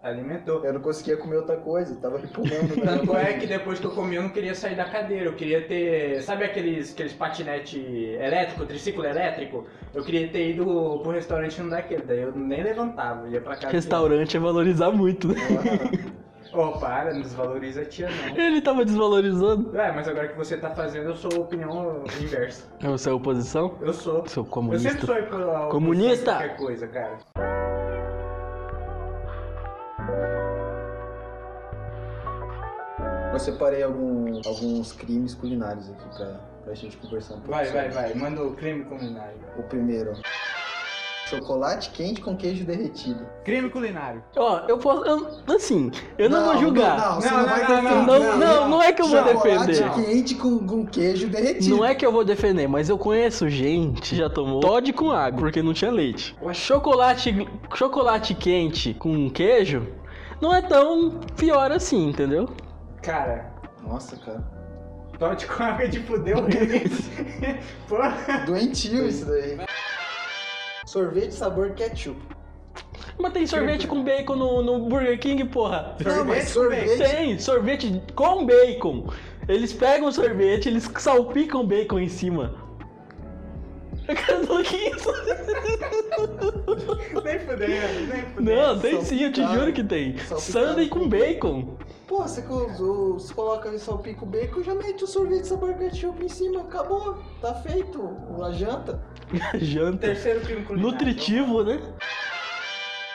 Alimentou. 0.04 0.66
Eu 0.66 0.74
não 0.74 0.82
conseguia 0.82 1.16
comer 1.16 1.38
outra 1.38 1.58
coisa, 1.58 1.96
tava 1.98 2.18
repulando. 2.18 2.76
né? 2.76 2.82
Tanto 2.86 3.16
é 3.16 3.34
que 3.34 3.46
depois 3.46 3.80
que 3.80 3.86
eu 3.86 3.92
comi 3.92 4.16
eu 4.16 4.24
não 4.24 4.30
queria 4.30 4.56
sair 4.56 4.76
da 4.76 4.86
cadeira, 4.86 5.26
eu 5.26 5.34
queria 5.34 5.62
ter. 5.68 6.22
Sabe 6.24 6.44
aqueles, 6.44 6.92
aqueles 6.94 7.14
patinete 7.14 7.80
elétrico, 8.20 8.66
triciclo 8.66 9.06
elétrico? 9.06 9.66
Eu 9.94 10.04
queria 10.04 10.28
ter 10.30 10.52
ido 10.52 11.00
pro 11.04 11.12
restaurante 11.12 11.62
não 11.62 11.70
daquele, 11.70 12.02
daí 12.02 12.22
eu 12.22 12.32
nem 12.36 12.64
levantava, 12.64 13.28
ia 13.30 13.40
pra 13.42 13.56
casa. 13.56 13.70
Restaurante 13.70 14.36
é 14.36 14.40
valorizar 14.40 14.90
muito, 14.92 15.28
né? 15.28 15.36
Ô, 16.54 16.74
para, 16.80 17.14
não 17.14 17.22
desvaloriza 17.22 17.82
a 17.82 17.86
tia 17.86 18.10
não. 18.10 18.36
Ele 18.36 18.60
tava 18.60 18.84
desvalorizando. 18.84 19.78
É, 19.80 19.90
mas 19.92 20.06
agora 20.08 20.28
que 20.28 20.38
você 20.38 20.58
tá 20.58 20.72
fazendo, 20.72 21.10
eu 21.10 21.16
sou 21.16 21.32
opinião 21.40 22.04
inversa. 22.22 22.68
Você 22.82 23.10
é 23.10 23.14
oposição? 23.14 23.78
Eu 23.80 23.94
sou. 23.94 24.28
Seu 24.28 24.44
Eu 24.44 24.46
sempre 24.46 24.50
comunista. 24.50 25.06
sou 25.06 25.16
a 25.16 25.20
oposição 25.20 25.70
Comunista! 25.70 26.32
qualquer 26.32 26.58
coisa, 26.58 26.88
cara. 26.88 27.18
Eu 33.34 33.40
separei 33.40 33.84
algum- 33.84 34.42
alguns 34.46 34.92
crimes 34.92 35.34
culinários 35.34 35.90
aqui 35.90 36.18
pra, 36.18 36.40
pra 36.66 36.74
gente 36.74 36.98
conversar 36.98 37.36
um 37.36 37.38
pouco. 37.38 37.52
Vai, 37.52 37.66
sobre. 37.66 37.90
vai, 37.90 37.90
vai, 37.90 38.14
manda 38.16 38.44
o 38.44 38.52
crime 38.56 38.84
culinário. 38.86 39.38
O 39.58 39.64
primeiro. 39.64 40.14
Chocolate 41.28 41.92
quente 41.92 42.20
com 42.20 42.36
queijo 42.36 42.66
derretido. 42.66 43.26
Crime 43.46 43.70
culinário. 43.70 44.22
Ó, 44.36 44.60
eu 44.68 44.78
posso. 44.78 45.06
eu- 45.06 45.56
assim, 45.56 45.90
eu 46.18 46.30
não, 46.30 46.44
vou 46.44 46.58
julgar. 46.58 46.98
Não, 46.98 47.06
não, 47.16 47.22
você 47.22 47.30
Não, 47.30 47.38
não, 47.38 47.46
vai 47.46 47.60
não, 47.62 47.68
defender. 47.68 47.90
não, 47.94 48.06
Não, 48.06 48.38
não, 48.38 48.70
não 48.70 48.84
é 48.84 48.92
que 48.92 49.02
eu 49.02 49.08
vou 49.08 49.18
Chocolate 49.18 49.66
defender. 49.68 50.06
quente 50.06 50.36
com, 50.36 50.68
com 50.68 50.86
queijo 50.86 51.30
derretido. 51.30 51.78
Não 51.78 51.86
é 51.86 51.96
que 51.96 52.06
eu 52.06 52.12
vou 52.12 52.26
defender, 52.26 52.68
mas 52.68 52.90
eu 52.90 52.98
conheço 52.98 53.48
gente 53.50 54.10
que 54.10 54.16
já 54.18 54.30
tomou 54.30 54.60
Todd 54.60 54.92
com 54.92 55.10
água, 55.10 55.40
porque 55.40 55.62
não 55.64 55.74
tinha 55.74 55.90
leite. 55.90 56.36
Chocolate, 56.52 57.48
chocolate 57.76 58.36
quente 58.36 58.94
com 58.94 59.30
queijo 59.30 59.88
não 60.42 60.54
é 60.54 60.62
tão 60.62 61.12
pior 61.38 61.72
assim, 61.72 62.10
entendeu? 62.10 62.50
Cara, 63.02 63.52
Nossa, 63.84 64.16
cara. 64.18 64.44
Todd 65.18 65.46
com 65.46 65.64
água 65.64 65.88
de 65.88 66.00
fudeu. 66.02 66.38
Porra. 67.88 68.46
Doentio 68.46 69.08
isso 69.08 69.26
daí. 69.26 69.60
Sorvete 70.86 71.34
sabor 71.34 71.72
ketchup. 71.72 72.20
Mas 73.18 73.34
tem 73.34 73.46
sorvete 73.46 73.88
com 73.88 74.04
bacon 74.04 74.36
no, 74.36 74.64
no 74.64 74.80
Burger 74.90 75.20
King, 75.20 75.46
porra. 75.46 75.96
Não, 76.04 76.26
mas 76.26 76.50
Sorvete. 76.50 76.98
Tem 76.98 77.38
sorvete 77.38 78.02
com 78.16 78.46
bacon. 78.46 79.08
Eles 79.48 79.74
pegam 79.74 80.08
o 80.08 80.12
sorvete, 80.12 80.68
eles 80.70 80.90
salpicam 80.98 81.66
bacon 81.66 82.00
em 82.00 82.10
cima. 82.10 82.56
Eu 84.08 84.16
quero 84.16 84.48
falar 84.48 84.64
que 84.64 84.76
isso. 84.76 85.12
Nem 87.24 87.40
fudendo, 87.40 88.14
nem 88.14 88.22
fudendo. 88.24 88.42
Não, 88.42 88.80
tem 88.80 89.02
sim, 89.04 89.24
eu 89.24 89.32
te 89.32 89.46
juro 89.46 89.72
que 89.72 89.84
tem. 89.84 90.18
Salpicado 90.18 90.42
Sunday 90.42 90.90
com 90.90 91.00
com 91.02 91.10
bacon. 91.10 91.78
Pô, 92.12 92.24
você, 92.24 92.42
você 92.42 93.34
coloca 93.34 93.80
salpica 93.80 94.26
o 94.26 94.28
bacon, 94.28 94.62
já 94.62 94.76
mete 94.76 95.02
o 95.02 95.08
sorvete 95.08 95.48
sabor 95.48 95.74
ketchup 95.76 96.22
em 96.26 96.28
cima, 96.28 96.60
acabou. 96.60 97.18
Tá 97.40 97.54
feito 97.54 98.18
a 98.44 98.52
janta. 98.52 99.00
Janta. 99.58 100.08
Terceiro 100.08 100.42
crime 100.42 100.66
culinário. 100.66 100.92
Nutritivo, 100.92 101.64
né? 101.64 101.80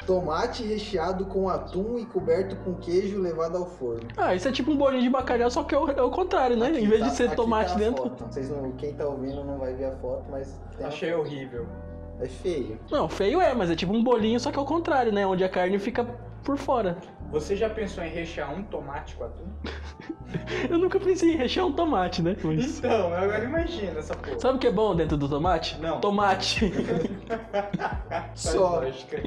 Tomate 0.06 0.62
recheado 0.64 1.26
com 1.26 1.46
atum 1.46 1.98
e 1.98 2.06
coberto 2.06 2.56
com 2.64 2.72
queijo 2.76 3.20
levado 3.20 3.58
ao 3.58 3.66
forno. 3.66 4.08
Ah, 4.16 4.34
isso 4.34 4.48
é 4.48 4.52
tipo 4.52 4.70
um 4.70 4.76
bolinho 4.78 5.02
de 5.02 5.10
bacalhau, 5.10 5.50
só 5.50 5.62
que 5.62 5.74
é 5.74 5.78
o, 5.78 5.90
é 5.90 6.02
o 6.02 6.10
contrário, 6.10 6.56
né? 6.56 6.70
em 6.70 6.88
vez 6.88 7.02
Tá- 7.02 7.08
de 7.08 7.16
ser 7.16 7.26
aqui 7.26 7.36
tomate 7.36 7.74
tá 7.74 7.78
dentro. 7.78 8.02
foto. 8.04 8.24
Vocês 8.30 8.48
não, 8.48 8.72
quem 8.72 8.94
tá 8.94 9.06
ouvindo 9.06 9.44
não 9.44 9.58
vai 9.58 9.74
ver 9.74 9.86
a 9.92 9.96
foto, 9.96 10.24
mas 10.30 10.58
Achei 10.82 11.12
horrível. 11.12 11.66
é 12.18 12.26
feio. 12.26 12.80
Não, 12.90 13.10
feio 13.10 13.42
é, 13.42 13.52
mas 13.52 13.68
é 13.70 13.76
tipo 13.76 13.92
um 13.92 14.02
bolinho, 14.02 14.40
só 14.40 14.50
que 14.50 14.58
é 14.58 14.62
o 14.62 14.64
contrário, 14.64 15.12
né? 15.12 15.26
Onde 15.26 15.44
a 15.44 15.50
carne 15.50 15.78
fica 15.78 16.06
por 16.42 16.56
fora. 16.56 16.96
Você 17.30 17.56
já 17.56 17.68
pensou 17.68 18.04
em 18.04 18.08
rechear 18.08 18.52
um 18.52 18.62
tomate 18.62 19.16
com 19.16 19.24
atum? 19.24 19.44
Eu 20.70 20.78
nunca 20.78 21.00
pensei 21.00 21.34
em 21.34 21.36
rechear 21.36 21.66
um 21.66 21.72
tomate, 21.72 22.22
né? 22.22 22.36
Mas... 22.42 22.78
Então, 22.78 23.12
agora 23.12 23.44
imagina 23.44 23.98
essa 23.98 24.14
porra. 24.14 24.38
Sabe 24.38 24.56
o 24.56 24.60
que 24.60 24.66
é 24.66 24.72
bom 24.72 24.94
dentro 24.94 25.16
do 25.16 25.28
tomate? 25.28 25.78
Não. 25.80 26.00
Tomate. 26.00 26.72
Só. 28.34 28.80
lógica. 28.80 29.22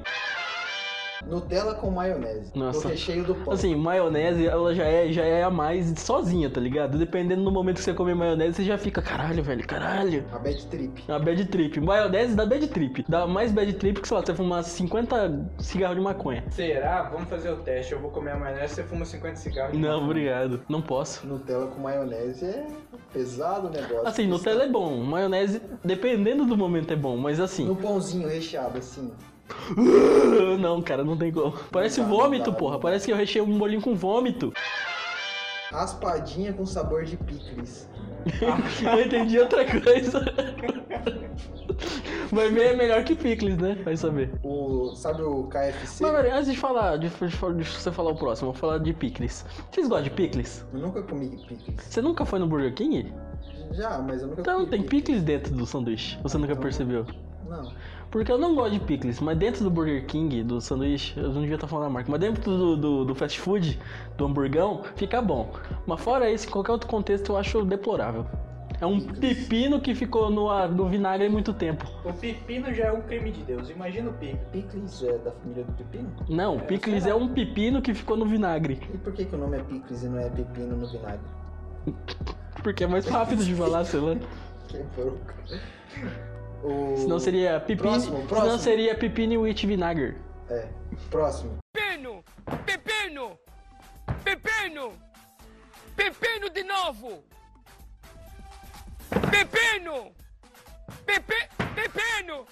Nutella 1.26 1.74
com 1.76 1.90
maionese. 1.92 2.52
Nossa. 2.56 2.88
O 2.88 2.92
recheio 2.92 3.24
do 3.24 3.36
pão. 3.36 3.54
Assim, 3.54 3.76
maionese, 3.76 4.48
ela 4.48 4.74
já 4.74 4.86
é, 4.86 5.12
já 5.12 5.24
é 5.26 5.44
a 5.44 5.50
mais 5.50 5.94
sozinha, 6.00 6.50
tá 6.50 6.60
ligado? 6.62 6.98
Dependendo 6.98 7.44
do 7.44 7.52
momento 7.52 7.78
que 7.78 7.84
você 7.84 7.94
comer 7.94 8.16
maionese, 8.16 8.58
você 8.58 8.64
já 8.64 8.78
fica, 8.78 9.02
caralho, 9.02 9.44
velho, 9.44 9.66
caralho. 9.68 10.26
A 10.32 10.40
bad 10.40 10.66
trip. 10.68 11.04
A 11.12 11.20
bad 11.20 11.46
trip. 11.46 11.80
Maionese 11.80 12.36
dá 12.36 12.46
bad 12.46 12.68
trip. 12.68 13.06
Dá 13.08 13.28
mais 13.28 13.52
bad 13.52 13.72
trip 13.74 14.02
que, 14.02 14.08
sei 14.08 14.18
lá, 14.18 14.26
você 14.26 14.34
fumar 14.34 14.64
50 14.64 15.52
cigarros 15.60 15.98
de 15.98 16.02
maconha. 16.04 16.44
Será? 16.52 17.04
Vamos 17.04 17.30
fazer 17.30 17.50
o 17.52 17.58
teste. 17.58 17.94
Eu 17.94 18.00
vou 18.00 18.12
comer 18.12 18.32
a 18.32 18.38
maionese, 18.38 18.76
você 18.76 18.84
fuma 18.84 19.06
50 19.06 19.36
cigarros. 19.36 19.72
de 19.74 19.78
Não, 19.78 19.90
maconha. 19.90 20.06
obrigado. 20.06 20.62
Não 20.70 20.82
posso. 20.82 21.26
Nutella 21.28 21.68
com 21.68 21.80
maionese 21.82 22.46
é 22.46 22.68
pesado 23.14 23.68
o 23.68 23.70
negócio. 23.70 24.08
Assim, 24.08 24.28
Nutella 24.28 24.64
é 24.64 24.68
bom. 24.70 24.98
Maionese, 25.04 25.62
dependendo 25.84 26.46
do 26.46 26.56
momento, 26.58 26.92
é 26.94 26.96
bom. 26.96 27.18
Mas 27.18 27.40
assim. 27.40 27.66
No 27.66 27.76
pãozinho 27.76 28.28
recheado, 28.28 28.78
assim. 28.78 29.12
Não, 30.60 30.82
cara, 30.82 31.04
não 31.04 31.18
tem 31.18 31.32
como. 31.32 31.54
Parece 31.72 32.02
Não 32.02 32.10
dá, 32.10 32.16
vômito, 32.16 32.46
não 32.48 32.54
dá, 32.54 32.60
porra. 32.60 32.74
não. 32.74 32.80
Parece 32.82 33.06
que 33.06 33.12
eu 33.12 33.16
recheei 33.18 33.42
um 33.44 33.58
bolinho 33.58 33.82
com 33.82 33.96
vômito. 33.96 34.52
Raspadinha 35.72 36.52
com 36.54 36.66
sabor 36.66 37.04
de 37.06 37.16
picles. 37.18 37.88
Eu 38.84 39.06
entendi 39.06 39.40
outra 39.40 39.64
coisa. 39.66 40.26
Mas 42.32 42.52
meio 42.52 42.68
é 42.70 42.76
melhor 42.76 43.04
que 43.04 43.16
picles, 43.16 43.58
né? 43.58 43.78
Vai 43.84 43.96
saber. 43.96 44.32
O, 44.44 44.94
sabe 44.96 45.22
o 45.24 45.44
KFC? 45.46 46.04
Mas, 46.04 46.12
velho, 46.12 46.36
antes 46.36 46.52
de 46.52 46.58
falar, 46.58 46.98
de, 46.98 47.10
de- 47.10 47.54
de 47.58 47.64
você 47.70 47.92
falar 47.92 48.12
o 48.12 48.16
próximo, 48.16 48.50
eu 48.50 48.54
vou 48.54 48.60
falar 48.60 48.78
de 48.80 48.94
picles. 48.94 49.46
Vocês 49.72 49.88
gostam 49.88 50.04
de 50.04 50.10
picles? 50.12 50.66
Eu 50.74 50.80
nunca 50.80 51.02
comi 51.02 51.30
picles. 51.48 51.82
Você 51.88 52.02
nunca 52.02 52.26
foi 52.26 52.40
no 52.40 52.48
Burger 52.48 52.74
King? 52.74 53.12
Já, 53.72 53.98
mas 54.00 54.22
eu 54.22 54.28
nunca 54.28 54.42
Então, 54.42 54.58
comi 54.60 54.70
tem 54.70 54.84
picles 54.84 55.24
dentro 55.24 55.54
do 55.56 55.66
sanduíche. 55.66 56.20
Você 56.22 56.38
nunca 56.38 56.52
Então- 56.54 56.64
percebeu? 56.64 57.06
Não. 57.50 57.72
Porque 58.12 58.32
eu 58.32 58.38
não 58.38 58.56
gosto 58.56 58.74
de 58.74 58.80
picles, 58.80 59.20
mas 59.20 59.38
dentro 59.38 59.64
do 59.64 59.70
Burger 59.70 60.06
King, 60.06 60.44
do 60.44 60.60
sanduíche, 60.62 61.14
eu 61.20 61.32
não 61.32 61.42
devia 61.42 61.56
estar 61.56 61.68
falando 61.68 61.88
a 61.88 61.90
marca, 61.92 62.10
mas 62.12 62.20
dentro 62.20 62.44
do, 62.44 62.78
do, 62.78 63.06
do 63.06 63.16
fast 63.16 63.40
food, 63.40 63.80
do 64.18 64.26
hamburgão, 64.26 64.82
fica 64.96 65.22
bom. 65.22 65.52
Mas 65.86 66.00
fora 66.02 66.30
isso, 66.32 66.48
em 66.48 66.52
qualquer 66.52 66.72
outro 66.72 66.88
contexto, 66.88 67.30
eu 67.34 67.38
acho 67.38 67.64
deplorável. 67.66 68.26
É 68.82 68.86
um 68.86 69.00
pepino 69.02 69.82
que 69.82 69.94
ficou 69.94 70.30
no, 70.32 70.50
a- 70.50 70.66
no 70.68 70.88
vinagre 70.88 71.28
há 71.28 71.30
muito 71.30 71.54
tempo. 71.54 71.86
O 72.06 72.14
pepino 72.14 72.74
já 72.74 72.86
é 72.86 72.92
um 72.94 73.02
crime 73.02 73.30
de 73.30 73.44
Deus. 73.44 73.70
Imagina 73.70 74.10
o 74.10 74.14
pico. 74.14 74.38
Picles 74.54 75.04
é 75.04 75.18
da 75.18 75.32
família 75.32 75.66
do 75.66 75.74
pepino? 75.74 76.10
Não, 76.30 76.56
É, 76.56 76.60
picles 76.60 77.06
é 77.06 77.14
um 77.14 77.28
pepino 77.28 77.82
que 77.82 77.94
ficou 77.94 78.16
no 78.16 78.26
vinagre. 78.26 78.80
E 78.94 78.98
por 78.98 79.12
que, 79.12 79.26
que 79.26 79.36
o 79.36 79.38
nome 79.38 79.58
é 79.58 79.64
picles 79.64 80.04
e 80.04 80.08
não 80.08 80.18
é 80.20 80.30
pepino 80.30 80.78
no 80.78 80.88
vinagre? 80.88 81.20
Porque 82.64 82.86
é 82.86 82.88
mais 82.88 83.06
rápido 83.06 83.44
de 83.44 83.54
falar, 83.54 83.84
sei 83.86 84.00
lá. 84.00 84.16
Que 84.70 84.78
broco. 84.96 85.34
O... 86.64 86.98
Senão 86.98 87.20
seria 87.20 87.60
pepino. 87.60 87.90
Próximo, 87.90 88.16
Senão 88.16 88.28
próximo. 88.28 88.58
seria 88.60 88.96
pepino 88.96 89.42
with 89.42 89.56
vinagre. 89.66 90.18
É. 90.50 90.68
Próximo. 91.10 91.58
Pepino! 91.74 92.24
Pepino! 92.66 93.40
Pepino! 94.24 94.94
Pepino 95.96 96.50
de 96.50 96.64
novo! 96.64 97.24
Pepino! 99.10 100.12
Pepe... 101.06 101.50
Pepino! 101.76 102.46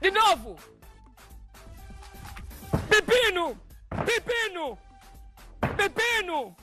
De 0.00 0.10
novo! 0.10 0.56
Pepino! 2.88 3.58
Pepino! 4.04 4.78
Pepino! 5.76 6.56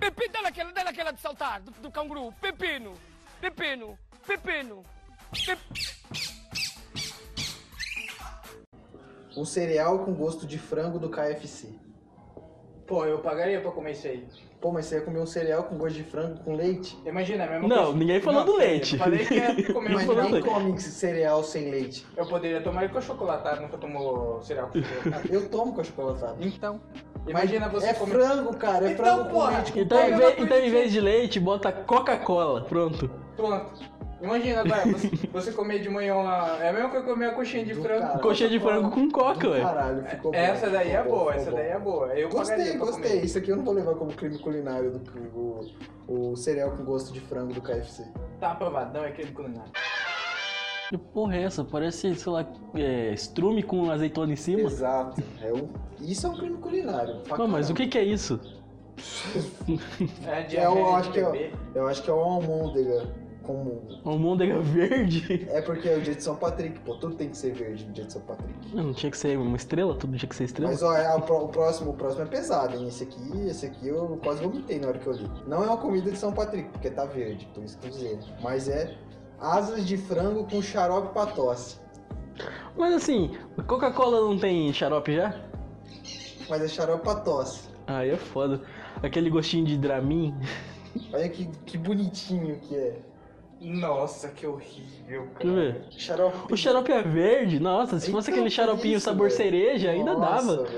Pepino! 0.00 0.32
Dá 0.32 0.48
aquela, 0.48 0.72
dá 0.72 0.82
aquela 0.82 1.12
de 1.12 1.20
saltar, 1.20 1.60
do, 1.60 1.70
do 1.70 1.90
canguru. 1.90 2.32
Pepino! 2.40 2.94
Pepino! 3.40 3.98
Pepino! 4.26 4.82
Pep- 5.46 5.58
Um 9.36 9.44
cereal 9.46 10.00
com 10.00 10.12
gosto 10.12 10.46
de 10.46 10.58
frango 10.58 10.98
do 10.98 11.08
KFC. 11.08 11.68
Pô, 12.86 13.04
eu 13.06 13.18
pagaria 13.20 13.60
pra 13.62 13.70
comer 13.70 13.92
isso 13.92 14.06
aí. 14.06 14.26
Pô, 14.60 14.70
mas 14.70 14.84
você 14.86 14.96
ia 14.96 15.00
comer 15.00 15.18
um 15.20 15.26
cereal 15.26 15.64
com 15.64 15.76
gosto 15.78 15.96
de 15.96 16.04
frango 16.04 16.38
com 16.44 16.54
leite? 16.54 16.96
Imagina, 17.06 17.44
a 17.44 17.50
mesma 17.50 17.66
Não, 17.66 17.76
coisa- 17.84 17.98
ninguém 17.98 18.20
falou 18.20 18.44
do 18.44 18.56
leite. 18.56 18.92
Eu 18.94 18.98
falei 18.98 19.24
que 19.24 19.34
ia 19.34 19.54
comer 19.72 19.94
Mas 19.94 20.04
falando 20.04 20.24
ninguém 20.26 20.42
leite. 20.42 20.48
come 20.54 20.78
cereal 20.80 21.42
sem 21.42 21.70
leite. 21.70 22.06
Eu 22.16 22.26
poderia 22.26 22.60
tomar 22.62 22.84
ele 22.84 22.92
com 22.92 23.00
chocolatado, 23.00 23.62
nunca 23.62 23.78
tomou 23.78 24.42
cereal 24.42 24.68
com 24.68 24.82
chocolatado. 24.82 25.28
Eu 25.34 25.48
tomo 25.48 25.72
com 25.74 25.80
achocolatado. 25.80 26.36
Então, 26.46 26.80
imagina 27.26 27.68
você 27.70 27.86
é 27.86 27.94
comer... 27.94 28.12
frango, 28.12 28.56
cara. 28.56 28.86
É 28.88 28.92
Então, 28.92 29.04
frango 29.06 29.24
com 29.24 29.30
porra. 29.30 29.52
leite. 29.56 29.72
com 29.72 29.78
Então, 29.80 30.08
em 30.08 30.16
vez, 30.16 30.34
então, 30.38 30.58
em 30.58 30.70
vez 30.70 30.92
de 30.92 31.00
leite, 31.00 31.40
bota 31.40 31.72
Coca-Cola. 31.72 32.64
Pronto. 32.66 33.08
Pronto. 33.34 33.72
Imagina 34.22 34.60
agora, 34.60 34.86
você, 34.86 35.08
você 35.32 35.52
comer 35.52 35.80
de 35.80 35.88
manhã 35.88 36.14
uma... 36.14 36.56
É 36.62 36.68
a 36.68 36.72
mesma 36.72 36.88
coisa 36.90 37.04
que 37.04 37.12
comer 37.12 37.26
uma 37.28 37.34
coxinha 37.34 37.64
de 37.64 37.74
Do 37.74 37.82
frango. 37.82 38.00
caralho. 38.02 38.20
Coxinha 38.20 38.48
de 38.48 38.60
frango 38.60 38.90
com 38.90 39.10
coca, 39.10 39.48
ué. 39.48 39.60
Caralho, 39.60 40.04
ficou 40.06 40.30
bom. 40.30 40.38
Essa 40.38 40.70
daí 40.70 40.90
é 40.92 41.02
boa, 41.02 41.18
ficou 41.18 41.32
essa 41.32 41.50
bom. 41.50 41.56
daí 41.56 41.66
é 41.68 41.78
boa. 41.78 42.06
Eu 42.14 42.28
Gostei, 42.28 42.76
gostei. 42.76 43.10
comer. 43.10 43.24
Isso 43.24 43.38
aqui 43.38 43.50
eu 43.50 43.56
não 43.56 43.64
vou 43.64 43.74
levar 43.74 43.94
como 43.94 44.12
crime 44.12 44.38
culinário 44.38 44.92
do 44.92 45.00
o, 45.36 46.32
o 46.32 46.36
cereal 46.36 46.70
com 46.70 46.84
gosto 46.84 47.12
de 47.12 47.18
frango 47.20 47.52
do 47.52 47.60
KFC. 47.60 48.04
Tá 48.38 48.52
aprovado, 48.52 48.96
não 48.96 49.04
é 49.04 49.10
crime 49.10 49.32
culinário. 49.32 49.72
Que 50.88 50.98
porra 50.98 51.36
é 51.36 51.42
essa? 51.44 51.64
Parece, 51.64 52.14
sei 52.14 52.32
lá, 52.32 52.46
é, 52.74 53.12
estrume 53.14 53.62
com 53.62 53.90
azeitona 53.90 54.32
em 54.32 54.36
cima. 54.36 54.60
Exato. 54.60 55.22
É 55.42 55.52
um, 55.52 55.68
isso 56.00 56.26
é 56.26 56.30
um 56.30 56.36
crime 56.36 56.58
culinário. 56.58 57.22
Não, 57.36 57.48
mas 57.48 57.70
o 57.70 57.74
que 57.74 57.86
que 57.88 57.98
é 57.98 58.04
isso? 58.04 58.38
É 60.26 60.40
É, 60.40 60.66
eu 60.66 60.74
de 60.74 60.80
acho 60.80 61.10
que 61.12 61.18
é, 61.18 61.24
bebê. 61.24 61.50
eu 61.74 61.88
acho 61.88 62.02
que 62.02 62.10
é 62.10 62.12
uma 62.12 62.34
almôndega 62.34 63.06
comum. 63.42 63.80
Almôndega 64.04 64.60
verde? 64.60 65.46
É 65.50 65.60
porque 65.60 65.88
é 65.88 65.96
o 65.96 66.00
dia 66.00 66.14
de 66.14 66.22
São 66.22 66.36
Patrick, 66.36 66.78
pô. 66.80 66.94
Tudo 66.96 67.14
tem 67.16 67.28
que 67.28 67.36
ser 67.36 67.52
verde 67.52 67.84
no 67.84 67.92
dia 67.92 68.04
de 68.04 68.12
São 68.12 68.22
Patrick. 68.22 68.52
Não, 68.74 68.84
não 68.84 68.94
tinha 68.94 69.10
que 69.10 69.18
ser 69.18 69.36
uma 69.36 69.56
estrela? 69.56 69.94
Tudo 69.94 70.16
tinha 70.16 70.28
que 70.28 70.34
ser 70.36 70.44
estrela? 70.44 70.70
Mas 70.70 70.82
ó, 70.82 70.94
é, 70.96 71.14
o, 71.14 71.20
pró- 71.20 71.44
o 71.44 71.48
próximo, 71.48 71.90
o 71.90 71.94
próximo 71.94 72.22
é 72.22 72.26
pesado, 72.26 72.76
hein? 72.76 72.88
Esse 72.88 73.04
aqui, 73.04 73.46
esse 73.48 73.66
aqui 73.66 73.88
eu 73.88 74.18
quase 74.22 74.42
vomitei 74.42 74.78
na 74.78 74.88
hora 74.88 74.98
que 74.98 75.06
eu 75.06 75.12
li. 75.12 75.30
Não 75.46 75.62
é 75.62 75.66
uma 75.66 75.76
comida 75.76 76.10
de 76.10 76.16
São 76.16 76.32
Patrick, 76.32 76.68
porque 76.70 76.90
tá 76.90 77.04
verde, 77.04 77.46
por 77.54 77.62
isso 77.64 77.76
que 77.78 77.86
eu 77.86 77.90
dizer. 77.90 78.18
Mas 78.42 78.68
é 78.68 78.94
asas 79.40 79.86
de 79.86 79.96
frango 79.96 80.44
com 80.48 80.62
xarope 80.62 81.12
pra 81.12 81.26
tosse. 81.26 81.76
Mas 82.76 82.94
assim, 82.94 83.32
Coca-Cola 83.66 84.20
não 84.20 84.38
tem 84.38 84.72
xarope 84.72 85.14
já? 85.14 85.34
Mas 86.48 86.62
é 86.62 86.68
xarope 86.68 87.02
pra 87.04 87.16
tosse. 87.16 87.68
Aí 87.86 88.10
é 88.10 88.16
foda. 88.16 88.60
Aquele 89.02 89.28
gostinho 89.28 89.64
de 89.66 89.76
Dramin. 89.76 90.34
Olha 91.12 91.28
que, 91.28 91.46
que 91.66 91.76
bonitinho 91.76 92.58
que 92.60 92.74
é. 92.76 92.96
Nossa, 93.62 94.28
que 94.28 94.46
horrível, 94.46 94.92
Deixa 95.06 95.14
eu 95.14 95.26
cara. 95.34 95.54
ver. 95.54 95.84
Xarope. 95.90 96.52
O 96.52 96.56
xarope 96.56 96.92
é 96.92 97.02
verde? 97.02 97.60
Nossa, 97.60 97.98
se 98.00 98.10
fosse 98.10 98.30
Então, 98.30 98.40
aquele 98.42 98.50
que 98.50 98.56
xaropinho 98.56 98.96
isso, 98.96 99.04
sabor 99.04 99.28
velho? 99.28 99.36
cereja, 99.36 99.90
ainda 99.90 100.14
Nossa, 100.14 100.56
dava. 100.56 100.68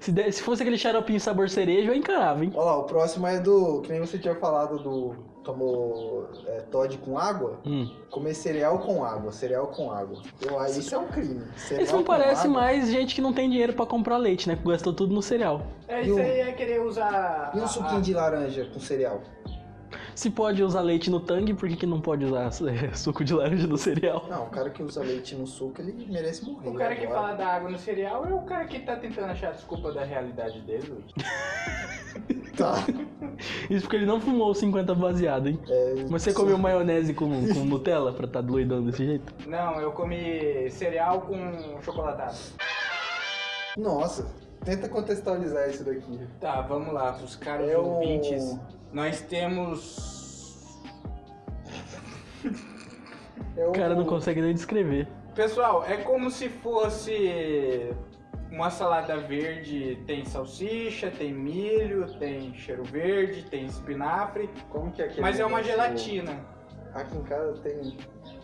Se, 0.00 0.10
de- 0.10 0.32
se 0.32 0.42
fosse 0.42 0.62
aquele 0.62 0.78
xaropinho 0.78 1.20
sabor 1.20 1.48
cereja, 1.50 1.90
eu 1.90 1.94
encarava, 1.94 2.42
hein? 2.44 2.50
Olha 2.54 2.64
lá, 2.64 2.78
o 2.78 2.84
próximo 2.84 3.26
é 3.26 3.38
do. 3.38 3.82
Que 3.82 3.90
nem 3.92 4.00
você 4.00 4.18
tinha 4.18 4.34
falado 4.34 4.78
do. 4.78 5.14
Tomou 5.44 6.28
é, 6.46 6.60
Todd 6.70 6.98
com 6.98 7.18
água? 7.18 7.60
Hum. 7.66 7.90
Comer 8.10 8.34
cereal 8.34 8.78
com 8.78 9.02
água. 9.02 9.32
Cereal 9.32 9.68
com 9.68 9.90
água. 9.90 10.22
Eu, 10.40 10.58
aí 10.58 10.78
isso 10.78 10.94
é 10.94 10.98
um 10.98 11.06
crime. 11.08 11.42
Cereal 11.56 11.82
Esse 11.84 11.92
não 11.94 12.04
parece 12.04 12.46
água. 12.46 12.60
mais 12.60 12.90
gente 12.90 13.14
que 13.14 13.22
não 13.22 13.32
tem 13.32 13.48
dinheiro 13.48 13.72
pra 13.72 13.86
comprar 13.86 14.18
leite, 14.18 14.46
né? 14.48 14.56
Que 14.56 14.68
gastou 14.68 14.92
tudo 14.92 15.14
no 15.14 15.22
cereal. 15.22 15.62
É, 15.88 16.02
isso 16.02 16.14
um- 16.14 16.18
aí 16.18 16.40
é 16.40 16.52
querer 16.52 16.82
usar... 16.82 17.52
E 17.54 17.58
um 17.58 17.66
suquinho 17.66 17.98
a- 17.98 18.02
de 18.02 18.12
laranja 18.12 18.66
com 18.72 18.78
cereal? 18.78 19.22
Se 20.20 20.28
pode 20.28 20.62
usar 20.62 20.82
leite 20.82 21.10
no 21.10 21.18
tangue, 21.18 21.54
por 21.54 21.66
que, 21.66 21.76
que 21.76 21.86
não 21.86 21.98
pode 21.98 22.26
usar 22.26 22.50
é, 22.68 22.92
suco 22.92 23.24
de 23.24 23.32
laranja 23.32 23.66
no 23.66 23.78
cereal? 23.78 24.26
Não, 24.28 24.42
o 24.42 24.50
cara 24.50 24.68
que 24.68 24.82
usa 24.82 25.02
leite 25.02 25.34
no 25.34 25.46
suco, 25.46 25.80
ele 25.80 26.06
merece 26.12 26.44
morrer. 26.44 26.68
O 26.68 26.74
cara 26.74 26.94
que 26.94 27.06
agora. 27.06 27.20
fala 27.22 27.34
da 27.36 27.46
água 27.46 27.70
no 27.70 27.78
cereal 27.78 28.26
é 28.26 28.34
o 28.34 28.42
cara 28.42 28.66
que 28.66 28.80
tá 28.80 28.96
tentando 28.96 29.30
achar 29.30 29.52
desculpa 29.52 29.90
da 29.92 30.04
realidade 30.04 30.60
dele, 30.60 30.88
Luiz. 30.88 31.06
Tá. 32.54 32.74
Isso 33.70 33.82
porque 33.82 33.96
ele 33.96 34.04
não 34.04 34.20
fumou 34.20 34.54
50 34.54 34.94
baseado, 34.94 35.48
hein? 35.48 35.58
É, 35.66 36.04
Mas 36.10 36.22
você 36.22 36.34
comeu 36.34 36.58
maionese 36.58 37.14
com, 37.14 37.30
com 37.54 37.64
Nutella 37.64 38.12
pra 38.12 38.26
tá 38.26 38.42
doidão 38.42 38.84
desse 38.84 39.06
jeito? 39.06 39.32
Não, 39.48 39.80
eu 39.80 39.92
comi 39.92 40.68
cereal 40.68 41.22
com 41.22 41.80
chocolatado. 41.80 42.36
Nossa, 43.78 44.30
tenta 44.64 44.88
contextualizar 44.88 45.68
isso 45.68 45.84
daqui. 45.84 46.18
Tá, 46.40 46.60
vamos 46.62 46.92
lá, 46.92 47.12
pros 47.12 47.36
caros 47.36 47.68
É 47.68 47.76
o- 47.78 47.84
ouvintes. 47.84 48.58
Nós 48.92 49.20
temos. 49.20 50.80
É 53.56 53.66
O 53.66 53.72
cara 53.72 53.94
não 53.94 54.04
consegue 54.04 54.40
nem 54.40 54.54
descrever. 54.54 55.06
Pessoal, 55.34 55.84
é 55.84 55.96
como 55.98 56.30
se 56.30 56.48
fosse 56.48 57.90
uma 58.50 58.70
salada 58.70 59.16
verde. 59.18 59.98
Tem 60.06 60.24
salsicha, 60.24 61.10
tem 61.10 61.32
milho, 61.32 62.06
tem 62.18 62.52
cheiro 62.54 62.82
verde, 62.84 63.44
tem 63.44 63.66
espinafre. 63.66 64.48
Como 64.70 64.90
que 64.90 65.02
é 65.02 65.04
aquele 65.06 65.20
Mas 65.20 65.38
é 65.38 65.44
uma 65.44 65.62
gelatina. 65.62 66.34
Aqui 66.94 67.16
em 67.16 67.22
casa 67.22 67.52
tem. 67.62 67.96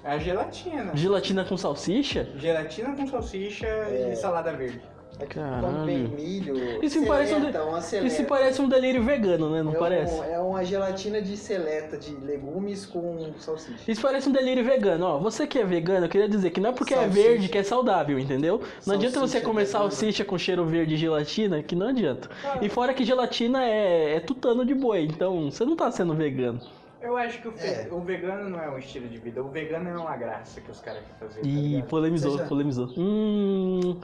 É 0.05 0.11
a 0.13 0.19
gelatina. 0.19 0.95
Gelatina 0.95 1.45
com 1.45 1.57
salsicha? 1.57 2.31
Gelatina 2.37 2.95
com 2.95 3.07
salsicha 3.09 3.67
É. 3.67 4.11
e 4.13 4.17
salada 4.17 4.53
verde. 4.53 4.81
Aqui 5.19 5.35
Caralho. 5.41 5.87
milho. 5.87 6.85
Isso 6.85 7.01
me 7.01 7.07
parece 7.07 7.33
um 7.35 7.41
de- 7.41 7.51
seleta, 7.53 7.81
seleta. 7.81 8.07
Isso 8.07 8.25
parece 8.27 8.61
um 8.61 8.69
delírio 8.69 9.03
vegano, 9.03 9.49
né? 9.51 9.63
Não 9.63 9.73
é 9.73 9.79
parece? 9.79 10.15
Um, 10.15 10.25
é 10.25 10.39
uma 10.39 10.63
gelatina 10.63 11.23
de 11.23 11.37
seleta 11.39 11.97
de 11.97 12.15
legumes 12.17 12.85
com 12.85 13.33
salsicha. 13.39 13.91
Isso 13.91 14.03
parece 14.03 14.29
um 14.29 14.33
delírio 14.33 14.63
vegano. 14.63 15.07
Ó, 15.07 15.19
você 15.19 15.47
que 15.47 15.59
é 15.59 15.65
vegano, 15.65 16.05
eu 16.05 16.11
queria 16.11 16.29
dizer 16.29 16.51
que 16.51 16.61
não 16.61 16.69
é 16.69 16.73
porque 16.75 16.93
é 16.93 16.99
Salsicha. 16.99 17.23
verde 17.29 17.49
que 17.49 17.57
é 17.57 17.63
saudável, 17.63 18.19
entendeu? 18.19 18.61
Não 18.87 18.95
adianta 18.95 19.15
você 19.19 19.21
Salsicha 19.39 19.41
comer 19.45 19.65
salsicha 19.67 20.25
com 20.25 20.37
cheiro 20.37 20.67
verde 20.67 20.95
e 20.95 20.97
gelatina, 20.99 21.63
que 21.63 21.75
não 21.75 21.89
adianta. 21.89 22.29
E 22.61 22.69
fora 22.69 22.93
que 22.93 23.03
gelatina 23.03 23.65
é, 23.65 24.17
é 24.17 24.21
tutano 24.21 24.67
de 24.67 24.75
boi, 24.75 25.05
então 25.05 25.51
você 25.51 25.65
não 25.65 25.77
tá 25.77 25.91
sendo 25.91 26.13
vegano. 26.15 26.61
Eu 27.01 27.17
acho 27.17 27.41
que 27.41 27.49
o, 27.49 27.53
fe- 27.53 27.67
É. 27.67 27.89
o 27.91 28.01
vegano 28.01 28.51
não 28.51 28.61
é 28.61 28.69
um 28.69 28.79
estilo 28.79 29.07
de 29.09 29.17
vida. 29.17 29.43
O 29.43 29.49
vegano 29.49 29.89
é 29.89 29.97
uma 29.97 30.17
graça 30.17 30.61
que 30.61 30.71
os 30.71 30.81
caras 30.81 31.03
fazer. 31.21 31.41
tá 31.41 31.47
Ih, 31.47 31.51
ligado? 31.77 31.89
polemizou, 31.89 32.39
polemizou. 32.41 32.89
Hum. 32.99 33.97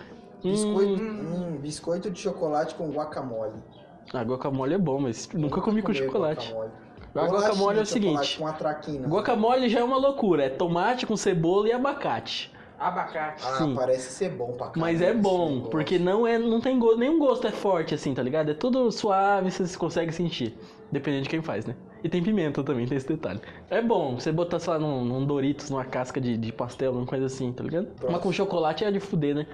Biscoito, 0.42 1.00
Hum. 1.00 1.52
hum, 1.54 1.58
biscoito 1.60 2.10
de 2.10 2.18
chocolate 2.20 2.74
com 2.74 2.90
guacamole. 2.90 3.62
Ah, 4.12 4.22
guacamole 4.22 4.74
é 4.74 4.78
bom, 4.78 5.00
mas 5.00 5.28
nunca 5.32 5.60
comi 5.60 5.82
com 5.82 5.92
chocolate. 5.94 6.48
Guacamole. 6.48 6.72
A 7.14 7.26
guacamole 7.26 7.78
é 7.78 7.82
o 7.82 7.86
seguinte: 7.86 8.38
Com 8.38 8.46
a 8.46 8.52
traquina. 8.52 9.06
guacamole 9.08 9.68
já 9.68 9.80
é 9.80 9.84
uma 9.84 9.96
loucura, 9.98 10.44
é 10.44 10.48
tomate 10.48 11.06
com 11.06 11.16
cebola 11.16 11.68
e 11.68 11.72
abacate. 11.72 12.52
Abacate. 12.78 13.44
Ah, 13.46 13.58
Sim. 13.58 13.74
parece 13.76 14.10
ser 14.12 14.30
bom 14.30 14.48
pra 14.52 14.66
caramba. 14.68 14.80
Mas 14.80 15.00
é 15.00 15.14
bom, 15.14 15.60
porque 15.70 15.98
não 16.00 16.26
é, 16.26 16.36
não 16.36 16.60
tem 16.60 16.78
gosto, 16.80 16.98
nenhum 16.98 17.18
gosto 17.18 17.46
é 17.46 17.52
forte 17.52 17.94
assim, 17.94 18.12
tá 18.12 18.22
ligado? 18.22 18.50
É 18.50 18.54
tudo 18.54 18.90
suave, 18.90 19.52
você 19.52 19.78
consegue 19.78 20.10
sentir, 20.10 20.58
dependendo 20.90 21.22
de 21.22 21.28
quem 21.28 21.40
faz, 21.40 21.64
né? 21.64 21.76
E 22.02 22.08
tem 22.08 22.20
pimenta 22.20 22.64
também, 22.64 22.84
tem 22.86 22.96
esse 22.96 23.06
detalhe. 23.06 23.40
É 23.70 23.80
bom, 23.80 24.18
você 24.18 24.32
botar, 24.32 24.58
sei 24.58 24.72
lá, 24.72 24.78
num, 24.80 25.04
num 25.04 25.24
Doritos, 25.24 25.70
numa 25.70 25.84
casca 25.84 26.20
de, 26.20 26.36
de 26.36 26.50
pastel, 26.52 26.90
uma 26.92 27.06
coisa 27.06 27.26
assim, 27.26 27.52
tá 27.52 27.62
ligado? 27.62 27.86
Uma 28.02 28.18
com 28.18 28.32
chocolate 28.32 28.84
é 28.84 28.90
de 28.90 28.98
fuder, 28.98 29.36
né? 29.36 29.46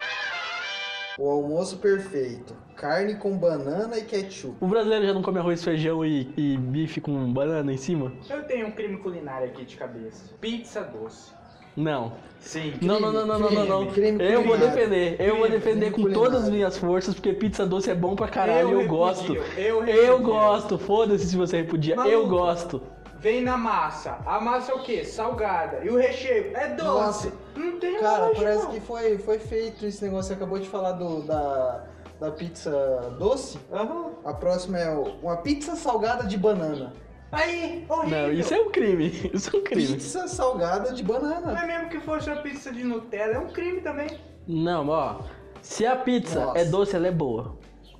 O 1.18 1.28
almoço 1.28 1.78
perfeito. 1.78 2.54
Carne 2.76 3.16
com 3.16 3.36
banana 3.36 3.98
e 3.98 4.02
ketchup. 4.04 4.54
O 4.60 4.66
brasileiro 4.68 5.04
já 5.06 5.12
não 5.12 5.20
come 5.22 5.38
arroz, 5.40 5.64
feijão 5.64 6.04
e, 6.04 6.30
e 6.36 6.56
bife 6.56 7.00
com 7.00 7.32
banana 7.32 7.72
em 7.72 7.76
cima? 7.76 8.12
Eu 8.30 8.44
tenho 8.44 8.68
um 8.68 8.70
crime 8.70 8.98
culinário 8.98 9.48
aqui 9.48 9.64
de 9.64 9.76
cabeça. 9.76 10.32
Pizza 10.40 10.82
doce. 10.82 11.32
Não. 11.76 12.12
Sim. 12.40 12.74
Não, 12.80 13.00
não, 13.00 13.12
não, 13.12 13.26
não, 13.26 13.38
não, 13.38 13.50
não, 13.50 13.66
não. 13.66 13.86
crime 13.86 14.18
Eu 14.24 14.44
vou 14.44 14.56
defender, 14.56 15.16
eu 15.20 15.36
vou 15.36 15.44
Crime, 15.46 15.58
defender 15.58 15.80
crime 15.80 15.90
com 15.90 16.02
culinário. 16.02 16.24
todas 16.30 16.44
as 16.44 16.50
minhas 16.50 16.78
forças, 16.78 17.14
porque 17.14 17.32
pizza 17.32 17.66
doce 17.66 17.90
é 17.90 17.94
bom 17.94 18.14
pra 18.14 18.28
caralho, 18.28 18.70
eu, 18.70 18.78
repudio, 18.78 18.88
gosto. 18.88 19.34
Eu, 19.56 19.84
Eu 19.84 20.20
gosto, 20.20 20.78
foda-se 20.78 21.26
se 21.26 21.36
você 21.36 21.58
repudia, 21.58 21.94
eu 21.96 22.26
gosto. 22.28 22.80
Vem 23.18 23.42
na 23.42 23.56
massa. 23.56 24.18
A 24.24 24.40
massa 24.40 24.72
é 24.72 24.74
o 24.74 24.82
quê? 24.82 25.04
Salgada. 25.04 25.84
E 25.84 25.90
o 25.90 25.96
recheio 25.96 26.56
é 26.56 26.68
doce. 26.68 26.86
Nossa. 26.86 27.32
Não 27.56 27.80
tem 27.80 27.98
Cara, 27.98 28.30
parece 28.34 28.66
que 28.68 28.80
foi, 28.80 29.18
foi 29.18 29.38
feito 29.38 29.84
esse 29.84 30.04
negócio. 30.04 30.28
Você 30.28 30.34
acabou 30.34 30.58
de 30.58 30.68
falar 30.68 30.92
do, 30.92 31.22
da, 31.22 31.84
da 32.20 32.30
pizza 32.30 32.70
doce. 33.18 33.58
Aham. 33.72 34.12
A 34.24 34.32
próxima 34.32 34.78
é 34.78 34.90
uma 34.90 35.36
pizza 35.38 35.74
salgada 35.74 36.24
de 36.24 36.38
banana. 36.38 36.92
Aí, 37.30 37.84
horrível. 37.88 38.18
Não, 38.18 38.32
isso 38.32 38.54
é 38.54 38.58
um 38.58 38.70
crime, 38.70 39.08
isso 39.34 39.54
é 39.54 39.58
um 39.58 39.62
crime. 39.62 39.94
Pizza 39.94 40.26
salgada 40.28 40.94
de 40.94 41.02
banana. 41.02 41.52
Não 41.52 41.58
é 41.58 41.66
mesmo 41.66 41.88
que 41.90 42.00
fosse 42.00 42.30
uma 42.30 42.40
pizza 42.40 42.72
de 42.72 42.82
Nutella, 42.84 43.34
é 43.34 43.38
um 43.38 43.48
crime 43.48 43.80
também. 43.80 44.08
Não, 44.46 44.88
ó. 44.88 45.20
Se 45.60 45.84
a 45.84 45.96
pizza 45.96 46.46
Nossa. 46.46 46.58
é 46.58 46.64
doce, 46.64 46.96
ela 46.96 47.08
é 47.08 47.12
boa. 47.12 47.56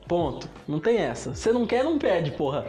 Ponto. 0.07 0.49
Não 0.67 0.81
tem 0.81 0.97
essa. 0.99 1.35
Você 1.35 1.53
não 1.53 1.67
quer, 1.67 1.85
não 1.85 1.99
pede, 1.99 2.31
porra. 2.31 2.65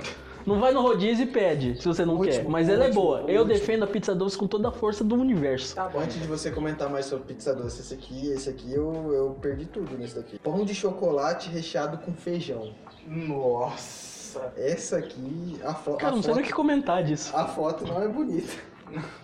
Não 0.50 0.60
vai 0.60 0.74
no 0.74 0.82
rodízio 0.82 1.24
e 1.24 1.28
pede, 1.28 1.80
se 1.80 1.88
você 1.88 2.04
não 2.04 2.16
Último, 2.16 2.44
quer. 2.44 2.50
Mas 2.50 2.68
ela 2.68 2.86
é 2.86 2.88
último, 2.88 3.04
boa. 3.04 3.20
Eu 3.22 3.42
último. 3.42 3.46
defendo 3.46 3.84
a 3.84 3.88
pizza 3.88 4.16
doce 4.16 4.38
com 4.38 4.48
toda 4.48 4.70
a 4.70 4.72
força 4.72 5.04
do 5.04 5.16
universo. 5.16 5.76
Tá 5.76 5.88
bom. 5.88 6.00
Antes 6.00 6.20
de 6.20 6.28
você 6.28 6.50
comentar 6.50 6.90
mais 6.90 7.06
sobre 7.06 7.26
pizza 7.34 7.54
doce, 7.54 7.82
esse 7.82 7.94
aqui, 7.94 8.28
esse 8.32 8.50
aqui 8.50 8.74
eu, 8.74 9.14
eu 9.14 9.38
perdi 9.40 9.66
tudo 9.66 9.96
nesse 9.98 10.16
daqui. 10.16 10.40
Pão 10.40 10.66
de 10.66 10.74
chocolate 10.74 11.50
recheado 11.50 12.00
com 12.00 12.12
feijão. 12.14 12.74
Nossa. 13.08 14.52
Essa 14.58 14.98
aqui, 14.98 15.60
a, 15.64 15.74
fo 15.74 15.94
Cara, 15.96 16.14
a 16.14 16.16
não 16.16 16.22
sei 16.24 16.30
foto, 16.32 16.36
nem 16.36 16.44
o 16.44 16.48
que 16.48 16.54
comentar 16.54 17.04
disso. 17.04 17.36
a 17.36 17.46
foto 17.46 17.86
não 17.88 18.02
é 18.02 18.08
bonita. 18.08 18.54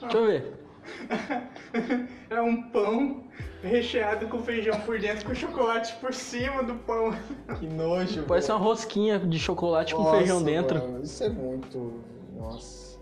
Deixa 0.01 0.17
eu 0.17 0.25
ver. 0.25 0.64
é 2.29 2.41
um 2.41 2.61
pão 2.69 3.23
recheado 3.61 4.27
com 4.27 4.39
feijão 4.39 4.79
por 4.81 4.99
dentro, 4.99 5.25
com 5.25 5.33
chocolate 5.33 5.95
por 5.95 6.13
cima 6.13 6.63
do 6.63 6.75
pão. 6.75 7.11
Que 7.59 7.67
nojo. 7.67 8.23
Parece 8.23 8.47
velho. 8.47 8.59
uma 8.59 8.65
rosquinha 8.65 9.19
de 9.19 9.39
chocolate 9.39 9.95
com 9.95 10.03
Nossa, 10.03 10.17
feijão 10.17 10.43
dentro. 10.43 10.79
mano, 10.79 11.03
isso 11.03 11.23
é 11.23 11.29
muito. 11.29 12.01
Nossa. 12.37 12.99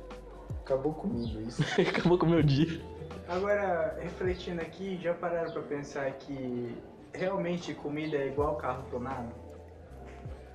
Acabou 0.64 0.94
comigo 0.94 1.42
isso. 1.42 1.62
Acabou 1.82 2.18
com 2.18 2.26
o 2.26 2.30
meu 2.30 2.44
dia. 2.44 2.80
Agora, 3.28 3.98
refletindo 4.02 4.62
aqui, 4.62 5.00
já 5.02 5.14
pararam 5.14 5.52
pra 5.52 5.62
pensar 5.62 6.12
que 6.12 6.76
realmente 7.14 7.74
comida 7.74 8.18
é 8.18 8.28
igual 8.28 8.56
carro 8.56 8.84
tonado? 8.90 9.34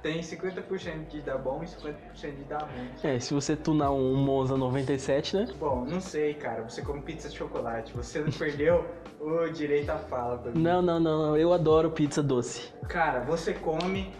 Tem 0.02 0.20
50% 0.20 1.08
de 1.08 1.20
dar 1.22 1.38
bom 1.38 1.60
e 1.62 1.66
50% 1.66 2.36
de 2.36 2.44
dar 2.44 2.58
ruim. 2.62 2.88
É, 3.02 3.18
se 3.18 3.34
você 3.34 3.56
tunar 3.56 3.90
um 3.90 4.14
Monza 4.14 4.56
97, 4.56 5.36
né? 5.36 5.48
Bom, 5.58 5.84
não 5.84 6.00
sei, 6.00 6.34
cara. 6.34 6.62
Você 6.62 6.82
come 6.82 7.02
pizza 7.02 7.28
de 7.28 7.36
chocolate. 7.36 7.92
Você 7.94 8.20
não 8.20 8.30
perdeu 8.30 8.84
o 9.20 9.48
direito 9.48 9.90
à 9.90 9.96
fala 9.98 10.38
pra 10.38 10.52
mim. 10.52 10.62
Não, 10.62 10.80
não, 10.80 11.00
não, 11.00 11.22
não. 11.26 11.36
Eu 11.36 11.52
adoro 11.52 11.90
pizza 11.90 12.22
doce. 12.22 12.72
Cara, 12.88 13.20
você 13.20 13.52
come 13.54 14.12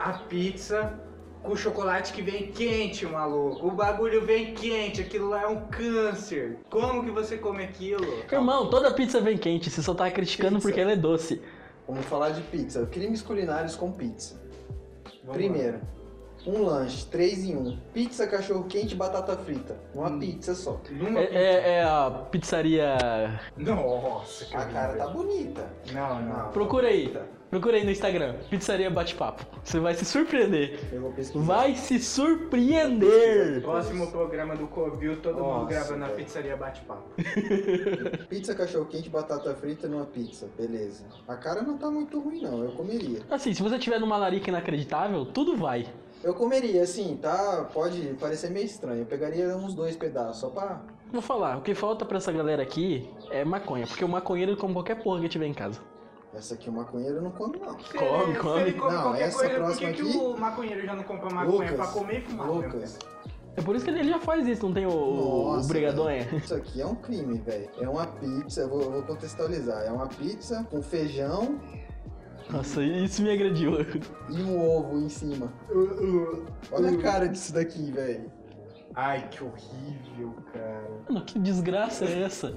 a 0.00 0.14
pizza 0.14 0.98
com 1.44 1.54
chocolate 1.54 2.12
que 2.12 2.20
vem 2.20 2.50
quente, 2.50 3.06
maluco. 3.06 3.68
O 3.68 3.70
bagulho 3.70 4.26
vem 4.26 4.52
quente, 4.52 5.00
aquilo 5.00 5.28
lá 5.28 5.42
é 5.42 5.46
um 5.46 5.66
câncer. 5.68 6.58
Como 6.68 7.04
que 7.04 7.10
você 7.12 7.38
come 7.38 7.62
aquilo? 7.62 8.04
Irmão, 8.32 8.68
toda 8.68 8.92
pizza 8.92 9.20
vem 9.20 9.38
quente. 9.38 9.70
Você 9.70 9.80
só 9.80 9.94
tá 9.94 10.10
criticando 10.10 10.56
Pizza. 10.56 10.68
porque 10.68 10.80
ela 10.80 10.92
é 10.92 10.96
doce. 10.96 11.40
Vamos 11.86 12.04
falar 12.06 12.30
de 12.30 12.42
pizza. 12.42 12.84
Crimes 12.86 13.22
culinários 13.22 13.76
com 13.76 13.92
pizza. 13.92 14.47
Primeiro, 15.32 15.80
um 16.48 16.62
lanche, 16.64 17.04
3 17.06 17.44
em 17.44 17.56
1. 17.56 17.78
Pizza, 17.92 18.26
cachorro 18.26 18.64
quente 18.64 18.92
e 18.94 18.96
batata 18.96 19.36
frita. 19.36 19.76
Uma 19.94 20.08
Hum. 20.08 20.18
pizza 20.18 20.54
só. 20.54 20.72
lá. 20.72 20.78
Numa 20.90 21.20
É, 21.20 21.24
é- 21.34 21.70
é 21.78 21.82
a 21.84 22.10
pizzaria. 22.30 22.96
Nossa, 23.56 24.44
que 24.46 24.56
A 24.56 24.64
cara 24.66 24.94
tá 24.96 25.06
bonita. 25.08 25.66
Não, 25.92 26.22
não. 26.22 26.50
Procura 26.52 26.88
aí. 26.88 27.14
Procura 27.50 27.78
aí 27.78 27.84
no 27.84 27.90
Instagram. 27.90 28.34
Pizzaria 28.50 28.90
Bate-Papo. 28.90 29.46
Você 29.64 29.80
vai 29.80 29.94
se 29.94 30.04
surpreender. 30.04 30.78
Eu 30.92 31.00
vou 31.00 31.12
pesquisar. 31.12 31.42
Vai 31.44 31.74
se 31.74 31.98
surpreender. 31.98 33.62
Próximo 33.62 34.10
programa 34.10 34.54
do 34.54 34.66
Covil, 34.66 35.16
todo 35.22 35.36
mundo 35.36 35.46
Nossa, 35.62 35.70
gravando 35.70 35.96
na 36.00 36.06
velho. 36.08 36.18
pizzaria 36.18 36.56
bate-papo. 36.58 37.08
Pizza, 38.28 38.54
cachorro 38.54 38.84
quente 38.84 39.06
e 39.06 39.10
batata 39.10 39.54
frita 39.54 39.88
numa 39.88 40.04
pizza. 40.04 40.46
Beleza. 40.58 41.04
A 41.26 41.36
cara 41.36 41.62
não 41.62 41.78
tá 41.78 41.90
muito 41.90 42.20
ruim, 42.20 42.42
não. 42.42 42.62
Eu 42.62 42.72
comeria. 42.72 43.20
Assim, 43.30 43.54
se 43.54 43.62
você 43.62 43.78
tiver 43.78 43.98
numa 43.98 44.18
larica 44.18 44.50
inacreditável, 44.50 45.24
tudo 45.24 45.56
vai. 45.56 45.86
Eu 46.22 46.34
comeria, 46.34 46.82
assim, 46.82 47.16
tá? 47.20 47.68
Pode 47.72 48.00
parecer 48.20 48.50
meio 48.50 48.66
estranho. 48.66 49.00
Eu 49.02 49.06
pegaria 49.06 49.56
uns 49.56 49.74
dois 49.74 49.96
pedaços 49.96 50.38
só 50.40 50.48
pra. 50.48 50.80
Vou 51.12 51.22
falar, 51.22 51.56
o 51.56 51.62
que 51.62 51.74
falta 51.74 52.04
pra 52.04 52.18
essa 52.18 52.32
galera 52.32 52.62
aqui 52.62 53.08
é 53.30 53.44
maconha, 53.44 53.86
porque 53.86 54.04
o 54.04 54.08
maconheiro 54.08 54.56
come 54.56 54.74
qualquer 54.74 55.02
porra 55.02 55.20
que 55.20 55.28
tiver 55.28 55.46
em 55.46 55.54
casa. 55.54 55.80
Essa 56.34 56.54
aqui 56.54 56.68
o 56.68 56.72
maconheiro 56.72 57.22
não 57.22 57.30
come, 57.30 57.58
não. 57.58 57.78
Se 57.80 57.94
Come, 57.94 58.22
ele, 58.24 58.38
come. 58.38 58.54
Se 58.54 58.60
ele 58.68 58.72
come 58.78 58.92
Não, 58.94 59.02
qualquer 59.02 59.22
essa 59.22 59.38
coisa, 59.38 59.54
por 59.54 59.64
próxima 59.64 59.90
que, 59.92 60.02
que 60.02 60.08
aqui- 60.08 60.18
o 60.18 60.36
maconheiro 60.36 60.86
já 60.86 60.94
não 60.94 61.02
compra 61.04 61.30
maconha 61.30 61.70
Lucas, 61.70 61.74
pra 61.76 61.86
comer 61.86 62.18
e 62.18 62.20
fumar? 62.20 62.46
né? 62.46 62.52
Lucas, 62.52 62.98
É 63.56 63.62
por 63.62 63.74
isso 63.74 63.84
que 63.86 63.90
ele 63.90 64.04
já 64.08 64.18
faz 64.20 64.46
isso, 64.46 64.66
não 64.66 64.74
tem 64.74 64.86
o, 64.86 64.90
o 64.90 65.52
Nossa, 65.54 65.68
brigadonha. 65.68 66.24
velho. 66.24 66.36
Isso 66.38 66.54
aqui 66.54 66.80
é 66.82 66.86
um 66.86 66.94
crime, 66.94 67.38
velho. 67.38 67.70
É 67.80 67.88
uma 67.88 68.06
pizza, 68.06 68.60
eu 68.60 68.68
vou, 68.68 68.82
eu 68.82 68.90
vou 68.92 69.02
contextualizar. 69.04 69.84
É 69.86 69.90
uma 69.90 70.06
pizza 70.06 70.66
com 70.70 70.82
feijão 70.82 71.58
Nossa, 72.50 72.82
isso 72.82 73.22
me 73.22 73.30
agrediu. 73.30 73.72
e 74.30 74.42
um 74.42 74.58
ovo 74.60 74.98
em 74.98 75.08
cima. 75.08 75.52
Olha 76.72 76.90
a 76.90 76.96
cara 76.98 77.28
disso 77.28 77.52
daqui, 77.52 77.90
velho. 77.90 78.30
Ai, 78.94 79.28
que 79.28 79.44
horrível, 79.44 80.34
cara. 80.52 80.90
Mano, 81.08 81.24
que 81.24 81.38
desgraça 81.38 82.04
é 82.04 82.22
essa? 82.22 82.54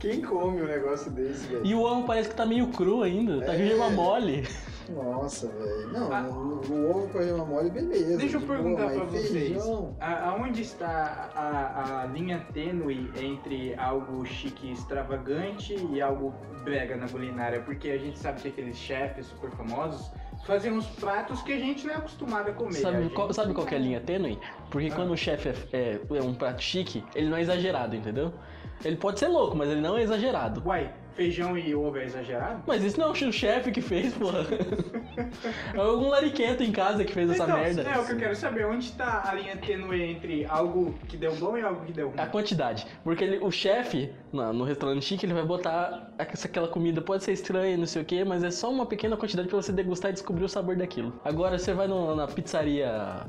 Quem 0.00 0.22
come 0.22 0.62
um 0.62 0.66
negócio 0.66 1.10
desse, 1.10 1.46
velho? 1.46 1.64
E 1.64 1.74
o 1.74 1.82
ovo 1.82 2.04
parece 2.06 2.30
que 2.30 2.34
tá 2.34 2.44
meio 2.46 2.68
cru 2.68 3.02
ainda, 3.02 3.44
tá 3.44 3.54
É. 3.54 3.58
gema 3.58 3.90
mole. 3.90 4.48
Nossa, 4.92 5.48
velho. 5.48 5.92
Não, 5.92 6.12
Ah. 6.12 6.20
no 6.22 6.90
ovo 6.90 7.08
com 7.08 7.18
a 7.18 7.22
gema 7.22 7.44
mole, 7.44 7.70
beleza. 7.70 8.16
Deixa 8.18 8.36
eu 8.36 8.40
de 8.40 8.46
boa, 8.46 8.58
perguntar 8.58 8.84
mas 8.84 8.94
pra 8.96 9.04
vocês. 9.04 9.62
A- 10.00 10.28
Aonde 10.30 10.62
está 10.62 11.30
a, 11.34 12.02
a 12.02 12.06
linha 12.06 12.46
tênue 12.52 13.10
entre 13.20 13.74
algo 13.76 14.24
chique 14.26 14.66
e 14.68 14.72
extravagante 14.72 15.74
e 15.92 16.00
algo 16.00 16.34
brega 16.64 16.96
na 16.96 17.08
culinária? 17.08 17.60
Porque 17.60 17.90
a 17.90 17.98
gente 17.98 18.18
sabe 18.18 18.40
que 18.40 18.48
aqueles 18.48 18.76
chefes 18.76 19.26
super 19.26 19.50
famosos 19.50 20.10
fazem 20.46 20.72
uns 20.72 20.86
pratos 20.86 21.40
que 21.42 21.52
a 21.52 21.58
gente 21.58 21.86
não 21.86 21.94
é 21.94 21.96
acostumado 21.96 22.50
a 22.50 22.52
comer. 22.52 22.74
Sabe 22.74 22.96
A 22.98 23.00
gente- 23.02 23.14
qual, 23.14 23.32
sabe 23.32 23.54
qual 23.54 23.66
que 23.66 23.74
é 23.74 23.78
a 23.78 23.80
linha 23.80 24.00
tênue? 24.00 24.38
Porque 24.70 24.88
Ah. 24.92 24.94
quando 24.94 25.12
o 25.12 25.16
chefe 25.16 25.48
é, 25.72 25.76
é- 25.76 26.00
é 26.18 26.22
um 26.22 26.34
prato 26.34 26.62
chique, 26.62 27.04
ele 27.14 27.28
não 27.28 27.36
é 27.36 27.40
exagerado, 27.42 27.96
entendeu? 27.96 28.32
Ele 28.84 28.96
pode 28.96 29.18
ser 29.20 29.28
louco, 29.28 29.56
mas 29.56 29.70
ele 29.70 29.80
não 29.80 29.96
é 29.96 30.02
exagerado. 30.02 30.62
Uai, 30.66 30.92
feijão 31.14 31.56
e 31.56 31.74
ovo 31.74 31.96
é 31.98 32.04
exagerado? 32.04 32.62
Mas 32.66 32.82
isso 32.82 32.98
não 32.98 33.08
é 33.08 33.10
o 33.10 33.32
chefe 33.32 33.70
que 33.70 33.80
fez, 33.80 34.12
porra. 34.14 34.40
É 35.74 35.78
algum 35.78 36.08
lariquento 36.08 36.62
em 36.62 36.72
casa 36.72 37.04
que 37.04 37.12
fez 37.12 37.30
essa 37.30 37.44
então, 37.44 37.56
merda. 37.56 37.82
é 37.82 37.98
o 37.98 38.04
que 38.04 38.12
eu 38.12 38.16
quero 38.16 38.34
saber. 38.34 38.66
Onde 38.66 38.86
está 38.86 39.28
a 39.28 39.34
linha 39.34 39.56
tênue 39.56 40.02
entre 40.02 40.44
algo 40.44 40.94
que 41.08 41.16
deu 41.16 41.34
bom 41.36 41.56
e 41.56 41.62
algo 41.62 41.84
que 41.84 41.92
deu 41.92 42.08
ruim? 42.08 42.18
A 42.18 42.26
quantidade. 42.26 42.84
Porque 43.04 43.22
ele- 43.22 43.38
o 43.38 43.50
chefe, 43.50 44.10
no 44.32 44.64
restaurante 44.64 45.04
chique, 45.04 45.24
ele 45.24 45.34
vai 45.34 45.44
botar 45.44 46.10
essa- 46.18 46.48
aquela 46.48 46.66
comida, 46.68 47.00
pode 47.00 47.22
ser 47.22 47.32
estranha, 47.32 47.76
não 47.76 47.86
sei 47.86 48.02
o 48.02 48.04
que, 48.04 48.24
mas 48.24 48.42
é 48.42 48.50
só 48.50 48.70
uma 48.70 48.86
pequena 48.86 49.16
quantidade 49.16 49.48
pra 49.48 49.56
você 49.56 49.72
degustar 49.72 50.10
e 50.10 50.14
descobrir 50.14 50.44
o 50.44 50.48
sabor 50.48 50.76
daquilo. 50.76 51.12
Agora 51.24 51.58
você 51.58 51.72
vai 51.72 51.86
no- 51.86 52.14
na 52.16 52.26
pizzaria 52.26 53.26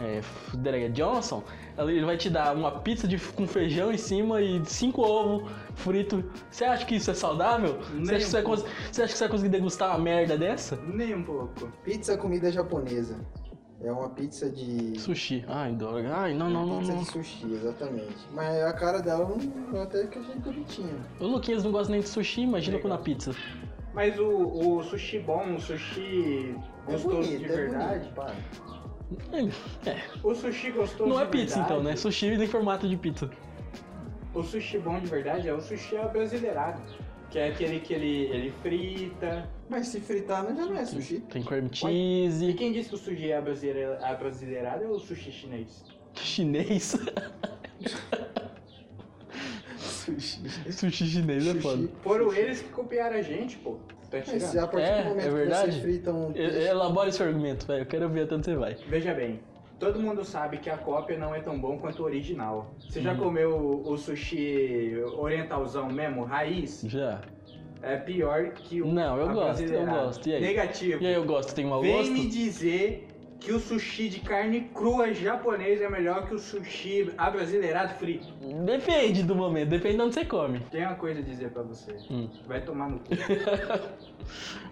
é, 0.00 0.20
Frederick 0.22 0.90
Johnson, 0.92 1.42
ele 1.78 2.04
vai 2.04 2.16
te 2.16 2.28
dar 2.30 2.54
uma 2.56 2.70
pizza 2.80 3.06
de, 3.06 3.18
com 3.18 3.46
feijão 3.46 3.92
em 3.92 3.96
cima 3.98 4.40
e 4.40 4.64
cinco 4.64 5.02
ovos 5.02 5.50
fritos. 5.76 6.24
Você 6.50 6.64
acha 6.64 6.84
que 6.86 6.96
isso 6.96 7.10
é 7.10 7.14
saudável? 7.14 7.78
Você 7.80 7.92
Nem 7.94 8.02
acha, 8.02 8.16
que 8.16 8.24
você, 8.24 8.32
vai 8.32 8.42
um 8.42 8.44
cons- 8.44 8.64
você 8.90 9.02
acha 9.02 9.12
que 9.12 9.18
você 9.18 9.24
vai 9.24 9.30
conseguir 9.30 9.50
degustar 9.50 9.90
uma 9.90 9.98
merda 9.98 10.36
dessa? 10.36 10.76
Nem 10.86 11.14
um 11.14 11.22
pouco. 11.22 11.68
Pizza 11.84 12.16
comida 12.16 12.50
japonesa. 12.50 13.16
É 13.80 13.92
uma 13.92 14.08
pizza 14.10 14.50
de... 14.50 14.98
Sushi. 14.98 15.44
Ai, 15.46 15.72
droga. 15.72 16.12
Ai, 16.12 16.34
não, 16.34 16.50
não, 16.50 16.66
não, 16.66 16.78
pizza 16.78 16.92
não. 16.94 16.98
de 17.02 17.10
sushi, 17.12 17.52
exatamente. 17.52 18.16
Mas 18.32 18.60
a 18.62 18.72
cara 18.72 18.98
dela 19.00 19.24
não, 19.28 19.76
eu 19.76 19.82
até 19.82 20.04
que 20.08 20.18
achei 20.18 20.34
bonitinha. 20.34 20.94
O 21.20 21.26
Luquinhas 21.28 21.62
não 21.62 21.70
gosta 21.70 21.92
nem 21.92 22.00
de 22.00 22.08
sushi, 22.08 22.40
imagina 22.40 22.80
com 22.80 22.88
na 22.88 22.98
pizza. 22.98 23.32
Mas 23.94 24.18
o, 24.18 24.26
o 24.78 24.82
sushi 24.82 25.20
bom, 25.20 25.54
o 25.54 25.60
sushi 25.60 26.56
É 26.88 26.92
gostoso 26.92 27.16
bonito, 27.16 27.38
de 27.38 27.44
é 27.44 27.48
verdade. 27.56 27.98
bonito, 28.00 28.14
para. 28.14 28.34
É, 29.86 29.96
O 30.22 30.34
sushi 30.34 30.70
gostoso 30.70 31.08
não 31.08 31.20
é 31.20 31.24
pizza 31.26 31.56
verdade, 31.56 31.60
então, 31.72 31.82
né? 31.82 31.96
Sushi 31.96 32.26
em 32.26 32.46
formato 32.46 32.88
de 32.88 32.96
pizza. 32.96 33.30
O 34.34 34.42
sushi 34.42 34.78
bom 34.78 35.00
de 35.00 35.06
verdade 35.06 35.48
é 35.48 35.54
o 35.54 35.60
sushi 35.60 35.96
abrasileirado. 35.96 36.80
Que 37.30 37.38
é 37.38 37.48
aquele 37.48 37.80
que 37.80 37.92
ele, 37.92 38.24
ele 38.26 38.52
frita. 38.62 39.48
Mas 39.68 39.88
se 39.88 40.00
fritar 40.00 40.42
não 40.44 40.56
já 40.56 40.64
não 40.66 40.76
é 40.76 40.84
sushi. 40.84 41.20
Tem 41.20 41.42
cream 41.42 41.66
E 41.72 41.76
cheese, 41.76 42.54
quem 42.54 42.72
disse 42.72 42.88
que 42.90 42.94
o 42.94 42.98
sushi 42.98 43.30
é 43.32 43.36
abrasileirado 43.36 44.84
é 44.84 44.86
o 44.88 44.98
sushi 44.98 45.30
chinês. 45.32 45.84
chinês. 46.14 46.96
Sushi. 49.78 50.72
Sushi 50.72 51.06
chinês 51.06 51.46
é 51.46 51.50
Sushi. 51.52 51.60
foda. 51.62 51.88
Foram 52.02 52.32
eles 52.32 52.60
que 52.62 52.68
copiaram 52.70 53.16
a 53.16 53.22
gente, 53.22 53.56
pô. 53.58 53.78
Tá 54.10 54.18
Mas 54.26 54.26
tirando. 54.26 54.64
a 54.64 54.66
partir 54.68 54.86
É, 54.86 55.02
do 55.02 55.08
momento 55.10 55.26
é 55.26 55.30
verdade? 55.30 55.66
que 55.68 55.74
você 55.74 55.80
frita 55.82 56.12
um 56.12 56.32
peixe... 56.32 56.58
Elabora 56.68 57.08
esse 57.10 57.22
argumento, 57.22 57.66
velho. 57.66 57.82
Eu 57.82 57.86
quero 57.86 58.08
ver 58.08 58.22
até 58.22 58.34
onde 58.36 58.44
você 58.46 58.54
vai. 58.56 58.74
Veja 58.88 59.12
bem, 59.12 59.40
todo 59.78 60.00
mundo 60.00 60.24
sabe 60.24 60.56
que 60.58 60.70
a 60.70 60.78
cópia 60.78 61.18
não 61.18 61.34
é 61.34 61.40
tão 61.40 61.58
bom 61.58 61.76
quanto 61.78 62.02
o 62.02 62.06
original. 62.06 62.70
Você 62.88 63.02
já 63.02 63.12
Hum. 63.12 63.18
comeu 63.18 63.50
o, 63.56 63.90
o 63.92 63.98
sushi 63.98 64.94
orientalzão 65.18 65.90
mesmo, 65.90 66.24
raiz? 66.24 66.82
Já. 66.86 67.20
É 67.82 67.96
pior 67.96 68.50
que 68.54 68.82
o 68.82 68.86
Não, 68.86 69.16
eu 69.18 69.28
gosto, 69.32 69.62
eu 69.62 69.86
gosto. 69.86 70.28
E 70.28 70.34
aí? 70.34 70.40
Negativo. 70.40 71.02
E 71.02 71.06
aí 71.06 71.14
eu 71.14 71.24
gosto, 71.24 71.54
tem 71.54 71.64
mau 71.66 71.80
Vem 71.80 71.96
gosto? 71.96 72.12
me 72.12 72.26
dizer 72.26 73.06
que 73.40 73.52
o 73.52 73.60
sushi 73.60 74.08
de 74.08 74.20
carne 74.20 74.68
crua 74.74 75.12
japonês 75.14 75.80
é 75.80 75.88
melhor 75.88 76.26
que 76.26 76.34
o 76.34 76.38
sushi 76.38 77.12
abrasileirado 77.16 77.94
frito. 77.94 78.26
Depende 78.64 79.22
do 79.22 79.34
momento, 79.34 79.68
depende 79.68 79.96
de 79.96 80.02
onde 80.02 80.14
você 80.14 80.24
come. 80.24 80.60
Tem 80.70 80.84
uma 80.84 80.96
coisa 80.96 81.20
a 81.20 81.22
dizer 81.22 81.50
pra 81.50 81.62
você. 81.62 81.96
Hum. 82.10 82.28
Vai 82.46 82.60
tomar 82.60 82.90
no 82.90 82.98
cu. 82.98 83.06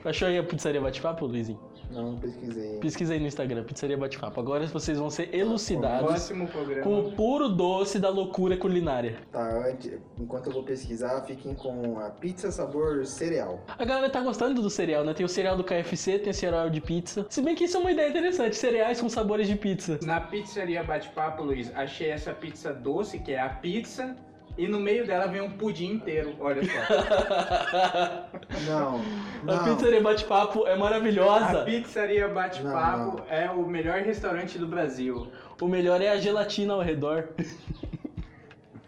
Achou 0.04 0.28
aí 0.28 0.38
a 0.38 0.42
pizzaria 0.42 0.80
bate-papo, 0.80 1.26
Luizinho? 1.26 1.60
Não, 1.90 2.12
não 2.12 2.18
pesquisei. 2.18 2.78
Pesquisa 2.78 3.14
aí 3.14 3.20
no 3.20 3.26
Instagram, 3.26 3.64
pizzaria 3.64 3.96
bate-papo. 3.96 4.40
Agora 4.40 4.66
vocês 4.66 4.98
vão 4.98 5.08
ser 5.08 5.34
elucidados 5.34 6.06
Próximo 6.06 6.46
programa. 6.48 6.82
com 6.82 6.98
o 7.00 7.12
puro 7.12 7.48
doce 7.48 7.98
da 7.98 8.08
loucura 8.08 8.56
culinária. 8.56 9.18
Tá, 9.32 9.66
antes- 9.68 9.92
enquanto 10.18 10.46
eu 10.48 10.52
vou 10.52 10.62
pesquisar, 10.62 11.22
fiquem 11.22 11.54
com 11.54 11.98
a 12.00 12.10
pizza 12.10 12.50
sabor 12.50 13.04
cereal. 13.06 13.60
A 13.78 13.84
galera 13.84 14.10
tá 14.10 14.20
gostando 14.20 14.60
do 14.60 14.68
cereal, 14.70 15.04
né? 15.04 15.14
Tem 15.14 15.24
o 15.24 15.28
cereal 15.28 15.56
do 15.56 15.64
KFC, 15.64 16.18
tem 16.18 16.30
o 16.30 16.34
cereal 16.34 16.68
de 16.68 16.80
pizza. 16.80 17.26
Se 17.30 17.40
bem 17.40 17.54
que 17.54 17.64
isso 17.64 17.76
é 17.76 17.80
uma 17.80 17.92
ideia 17.92 18.08
interessante, 18.10 18.56
cereais 18.56 19.00
com 19.00 19.08
sabores 19.08 19.46
de 19.48 19.56
pizza. 19.56 19.98
Na 20.02 20.20
pizzaria 20.20 20.82
Bate-Papo, 20.82 21.42
Luiz, 21.44 21.70
achei 21.74 22.10
essa 22.10 22.32
pizza 22.32 22.72
doce, 22.72 23.18
que 23.18 23.32
é 23.32 23.40
a 23.40 23.48
pizza, 23.48 24.16
e 24.58 24.66
no 24.66 24.80
meio 24.80 25.06
dela 25.06 25.26
vem 25.26 25.40
um 25.42 25.50
pudim 25.50 25.92
inteiro. 25.92 26.34
Olha 26.40 26.62
só. 26.64 26.70
Não, 28.66 29.00
A 29.46 29.56
não. 29.56 29.64
pizzaria 29.76 30.00
bate-papo 30.00 30.66
é 30.66 30.72
A 30.72 30.76
maravilhosa. 30.76 31.62
pizzaria 31.64 32.28
Bate-Papo 32.28 33.22
é 33.28 33.50
o 33.50 33.66
melhor 33.66 34.00
restaurante 34.00 34.58
do 34.58 34.66
Brasil. 34.66 35.28
O 35.60 35.66
melhor 35.68 36.00
é 36.00 36.08
a 36.10 36.16
gelatina 36.18 36.74
ao 36.74 36.80
redor. 36.80 37.28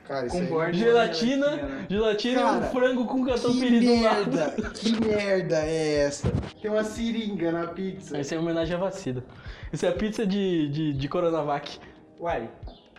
Cara, 0.07 0.27
isso 0.27 0.37
Com 0.37 0.43
aí 0.43 0.49
borda 0.49 0.65
não- 0.67 0.73
de 0.73 0.79
Gelatina, 0.79 1.51
né? 1.57 1.87
gelatina 1.91 2.41
e 2.41 2.43
Cara, 2.43 2.57
um 2.57 2.63
frango 2.63 3.05
com 3.07 3.27
catupiry 3.27 3.81
do 3.81 4.03
lado. 4.03 4.31
merda, 4.33 4.71
que 4.71 5.01
merda 5.07 5.57
é 5.63 5.95
essa? 6.07 6.33
Tem 6.63 6.71
uma 6.71 6.83
seringa 6.83 7.53
na 7.53 7.67
pizza. 7.67 8.17
Essa 8.17 8.35
é 8.35 8.39
homenagem 8.39 8.75
à 8.75 8.79
vacina. 8.79 9.23
Isso 9.71 9.85
é 9.85 9.91
a 9.91 9.93
pizza 9.93 10.27
de, 10.27 10.69
de, 10.71 10.93
de 10.95 11.09
Coronavac. 11.09 11.79
Uai, 12.19 12.49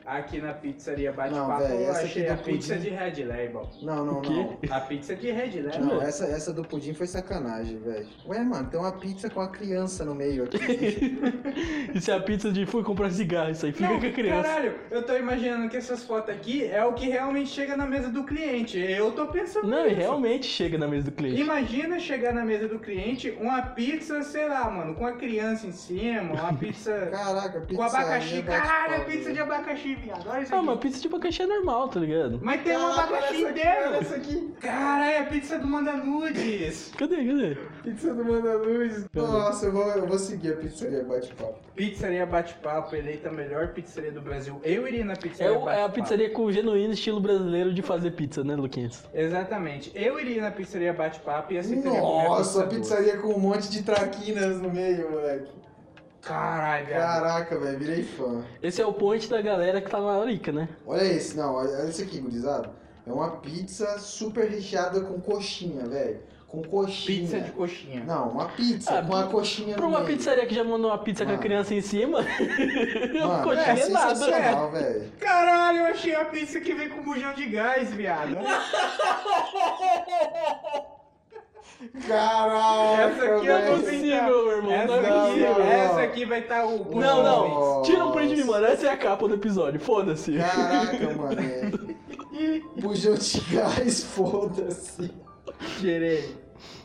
aqui 0.05 0.41
na 0.41 0.53
pizzaria 0.53 1.11
Bate-Papo 1.11 1.63
véi, 1.63 1.85
eu 1.85 1.89
essa 1.91 2.01
achei 2.03 2.23
aqui 2.23 2.31
a 2.31 2.35
do 2.35 2.43
pizza 2.43 2.75
pudim. 2.75 2.89
de 2.89 2.95
Red 2.95 3.23
Label. 3.25 3.69
Não, 3.81 4.05
não, 4.05 4.21
não. 4.21 4.57
A 4.71 4.79
pizza 4.81 5.15
de 5.15 5.31
Red 5.31 5.61
Label. 5.61 5.79
Não, 5.85 6.01
essa, 6.01 6.25
essa 6.25 6.53
do 6.53 6.63
pudim 6.63 6.93
foi 6.93 7.07
sacanagem, 7.07 7.77
velho. 7.79 8.07
Ué, 8.27 8.39
mano, 8.43 8.69
tem 8.69 8.79
uma 8.79 8.91
pizza 8.91 9.29
com 9.29 9.41
a 9.41 9.47
criança 9.49 10.03
no 10.05 10.15
meio 10.15 10.43
aqui. 10.45 10.57
Isso 11.93 12.11
é 12.11 12.15
a 12.15 12.19
pizza 12.19 12.51
de 12.51 12.65
fui 12.65 12.83
comprar 12.83 13.09
cigarro. 13.11 13.51
Isso 13.51 13.65
aí 13.65 13.71
fica 13.71 13.89
Não, 13.89 13.99
com 13.99 14.05
a 14.07 14.11
criança. 14.11 14.43
Caralho, 14.47 14.75
eu 14.91 15.03
tô 15.03 15.15
imaginando 15.15 15.69
que 15.69 15.77
essas 15.77 16.03
fotos 16.03 16.33
aqui 16.33 16.65
é 16.65 16.83
o 16.85 16.93
que 16.93 17.07
realmente 17.09 17.49
chega 17.49 17.75
na 17.75 17.85
mesa 17.85 18.09
do 18.09 18.23
cliente. 18.23 18.77
Eu 18.79 19.11
tô 19.11 19.27
pensando 19.27 19.67
Não, 19.67 19.85
e 19.85 19.89
nisso. 19.89 19.95
realmente 20.01 20.45
chega 20.45 20.77
na 20.77 20.87
mesa 20.87 21.05
do 21.05 21.11
cliente. 21.11 21.39
Imagina 21.41 21.99
chegar 21.99 22.33
na 22.33 22.43
mesa 22.45 22.67
do 22.67 22.79
cliente 22.79 23.35
uma 23.39 23.61
pizza, 23.61 24.21
sei 24.23 24.47
lá, 24.47 24.69
mano, 24.69 24.95
com 24.95 25.05
a 25.05 25.13
criança 25.13 25.67
em 25.67 25.71
cima, 25.71 26.33
uma 26.33 26.53
pizza 26.53 27.07
Caraca, 27.11 27.59
pizza. 27.61 27.75
com 27.75 27.83
abacaxi. 27.83 28.41
Caralho, 28.43 29.05
pizza 29.05 29.31
de 29.33 29.39
abacaxi, 29.39 29.95
Olha 30.27 30.41
isso 30.41 30.53
Ah, 30.53 30.57
aqui. 30.57 30.67
uma 30.67 30.77
pizza 30.77 31.01
de 31.01 31.07
abacaxi 31.07 31.41
é 31.41 31.45
normal, 31.47 31.87
tá 31.89 31.99
ligado? 31.99 32.39
Mas 32.41 32.61
tem 32.63 32.77
um 32.77 32.87
abacaxi 32.87 33.45
Olha 33.45 33.97
essa 33.99 34.15
aqui. 34.15 34.53
Caralho, 34.59 35.03
é 35.11 35.17
a 35.19 35.25
pizza 35.25 35.59
do 35.59 35.67
Manda 35.67 35.93
Nudes. 35.93 36.91
Cadê, 36.97 37.17
cadê? 37.17 37.57
Pizza 37.83 38.13
do 38.13 38.25
Manda 38.25 38.53
Luz. 38.57 39.05
Nossa, 39.13 39.65
eu 39.67 39.71
vou, 39.71 39.87
eu 39.87 40.07
vou 40.07 40.17
seguir 40.19 40.53
a 40.53 40.55
pizzaria 40.57 41.03
bate-papo. 41.03 41.59
Pizzaria 41.75 42.25
Bate-Papo, 42.25 42.93
eleita 42.95 43.29
a 43.29 43.31
melhor 43.31 43.69
pizzaria 43.69 44.11
do 44.11 44.19
Brasil. 44.21 44.59
Eu 44.63 44.85
iria 44.87 45.05
na 45.05 45.13
É, 45.13 45.15
pizzaria 45.15 45.53
o- 45.53 45.61
é 45.61 45.61
a 45.61 45.87
Bate-Papo. 45.87 45.93
pizzaria 45.93 46.29
com 46.31 46.43
o 46.43 46.51
genuíno 46.51 46.93
estilo 46.93 47.19
brasileiro 47.21 47.73
de 47.73 47.81
fazer 47.81 48.11
pizza, 48.11 48.43
né, 48.43 48.55
Luquinhas? 48.55 49.07
Exatamente. 49.13 49.91
Eu 49.95 50.19
iria 50.19 50.41
na 50.41 50.51
pizzaria 50.51 50.91
Bate-Papo 50.93 51.53
e 51.53 51.57
aceitaria 51.57 51.99
comer 52.01 52.27
Nossa, 52.27 52.63
pizza 52.67 52.79
pizzaria 52.79 53.17
com 53.17 53.29
um 53.29 53.39
monte 53.39 53.69
de 53.69 53.81
traquinas 53.83 54.59
no 54.61 54.69
meio, 54.71 55.09
moleque. 55.11 55.51
Caralho. 56.21 56.87
Caraca, 56.89 57.57
velho, 57.59 57.79
virei 57.79 58.03
fã. 58.03 58.43
Esse 58.61 58.81
é 58.81 58.85
o 58.85 58.93
point 58.93 59.27
da 59.29 59.41
galera 59.41 59.81
que 59.81 59.89
tá 59.89 59.99
na 59.99 60.17
Larica, 60.17 60.51
né? 60.51 60.67
Olha 60.85 61.03
esse, 61.03 61.35
não, 61.37 61.55
olha 61.55 61.87
esse 61.87 62.03
aqui, 62.03 62.19
gurizada. 62.19 62.71
É 63.07 63.11
uma 63.11 63.37
pizza 63.37 63.97
super 63.99 64.49
recheada 64.49 65.01
com 65.01 65.19
coxinha, 65.19 65.85
velho. 65.85 66.19
Com 66.47 66.61
coxinha. 66.63 67.21
Pizza 67.21 67.39
de 67.41 67.51
coxinha. 67.51 68.03
Não, 68.03 68.29
uma 68.29 68.45
pizza 68.49 68.99
Ah, 68.99 69.03
com 69.05 69.15
a 69.15 69.23
coxinha 69.27 69.75
Pra 69.75 69.85
uma 69.85 70.01
meio. 70.01 70.17
pizzaria 70.17 70.45
que 70.47 70.53
já 70.55 70.63
mandou 70.63 70.89
uma 70.91 70.97
pizza 70.97 71.23
com 71.23 71.29
a 71.29 71.33
Mano. 71.33 71.43
criança 71.43 71.73
em 71.75 71.81
cima, 71.81 72.21
Mano, 72.21 73.43
coxinha 73.43 73.65
é 73.67 73.79
é 73.81 73.89
nada. 73.89 74.15
sensacional, 74.15 74.71
velho. 74.71 75.11
Caralho, 75.19 75.77
eu 75.79 75.85
achei 75.85 76.15
a 76.15 76.25
pizza 76.25 76.59
que 76.59 76.73
vem 76.73 76.89
com 76.89 77.03
bujão 77.03 77.33
de 77.33 77.45
gás, 77.45 77.91
viado. 77.93 78.35
Caraca, 82.07 83.01
Essa 83.03 83.23
aqui 83.23 83.45
eu 83.47 83.53
Não 83.53 83.57
é 83.57 83.75
possível, 83.77 84.45
meu 84.45 84.57
irmão. 84.57 84.71
Essa 84.73 84.87
não 84.87 84.95
é 84.95 85.09
não, 85.09 85.31
aqui, 85.31 85.39
não. 85.39 85.61
essa 85.61 86.01
aqui 86.01 86.25
vai 86.25 86.39
estar 86.39 86.65
o. 86.65 86.99
Não, 86.99 87.23
não. 87.23 87.49
Nossa. 87.49 87.91
Tira 87.91 88.05
um 88.05 88.11
print 88.11 88.35
de 88.35 88.41
mim, 88.41 88.47
mano. 88.49 88.65
Essa 88.65 88.87
é 88.87 88.89
a 88.89 88.97
capa 88.97 89.27
do 89.27 89.35
episódio. 89.35 89.79
Foda-se. 89.79 90.37
Caraca, 90.37 91.13
mano. 91.15 91.41
É. 91.41 92.81
Bujão 92.81 93.15
de 93.15 93.39
gás, 93.51 94.03
foda-se. 94.03 95.11
Tirei. 95.79 96.35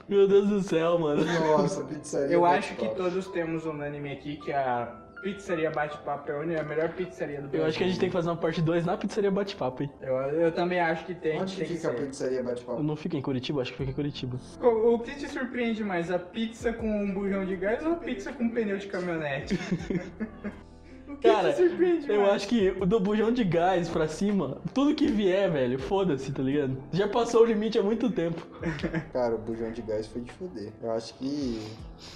Meu 0.09 0.29
Deus 0.29 0.49
do 0.49 0.63
céu, 0.63 0.99
mano. 0.99 1.25
Nossa, 1.25 1.83
pizzaria. 1.85 2.35
Eu 2.35 2.45
acho 2.45 2.75
que 2.77 2.89
todos 2.95 3.27
temos 3.29 3.65
unânime 3.65 4.13
aqui 4.13 4.37
que 4.37 4.53
a 4.53 5.04
pizzaria 5.25 5.71
Bate-Papo 5.71 6.31
é 6.31 6.61
a 6.61 6.63
melhor 6.63 6.91
pizzaria 6.91 7.37
do 7.41 7.49
Brasil. 7.49 7.61
Eu 7.61 7.67
acho 7.67 7.79
que 7.79 7.85
a 7.85 7.87
gente 7.87 7.99
tem 7.99 8.11
que 8.11 8.13
fazer 8.13 8.29
uma 8.29 8.37
parte 8.37 8.61
2 8.61 8.85
na 8.85 8.95
pizzaria 8.97 9.31
Bate-Papo, 9.31 9.83
hein? 9.83 9.91
Eu, 10.03 10.15
eu 10.15 10.53
também 10.53 10.79
acho 10.79 11.07
que 11.07 11.15
tem, 11.15 11.41
Onde 11.41 11.57
tem 11.57 11.67
que 11.67 11.75
fica 11.77 11.89
a 11.89 11.93
ser. 11.93 12.07
pizzaria 12.07 12.43
bate-papo? 12.43 12.83
Não 12.83 12.95
fica 12.95 13.17
em 13.17 13.23
Curitiba? 13.23 13.63
Acho 13.63 13.73
que 13.73 13.79
fica 13.79 13.91
em 13.91 13.95
Curitiba. 13.95 14.39
O, 14.61 14.95
o 14.95 14.99
que 14.99 15.17
te 15.17 15.27
surpreende 15.27 15.83
mais, 15.83 16.11
a 16.11 16.19
pizza 16.19 16.75
com 16.75 16.87
um 16.87 17.15
bujão 17.15 17.47
de 17.47 17.57
gás 17.57 17.85
ou 17.87 17.93
a 17.93 17.97
pizza 17.97 18.33
com 18.33 18.51
pneu 18.51 18.77
de 18.77 18.87
caminhonete? 18.87 19.55
o 21.09 21.17
que 21.17 21.29
Cara, 21.29 21.53
te 21.55 21.69
surpreende 21.69 22.11
Eu 22.11 22.21
mais? 22.21 22.35
acho 22.35 22.49
que 22.49 22.77
o 22.79 22.85
do 22.85 23.01
bujão 23.01 23.33
de 23.33 23.45
gás 23.45 23.89
pra 23.89 24.07
cima, 24.07 24.59
tudo 24.75 24.95
que 24.95 25.07
vier, 25.07 25.51
velho, 25.51 25.79
foda-se, 25.79 26.31
tá 26.33 26.43
ligado? 26.43 26.77
Já 26.93 27.09
passou 27.09 27.43
o 27.43 27.47
limite 27.47 27.79
há 27.79 27.83
muito 27.83 28.11
tempo. 28.11 28.47
Cara, 29.13 29.35
o 29.35 29.39
bujão 29.39 29.73
de 29.73 29.81
gás 29.81 30.07
foi 30.07 30.21
de 30.21 30.33
foder. 30.33 30.71
Eu 30.83 30.91
acho 30.93 31.15
que 31.15 31.61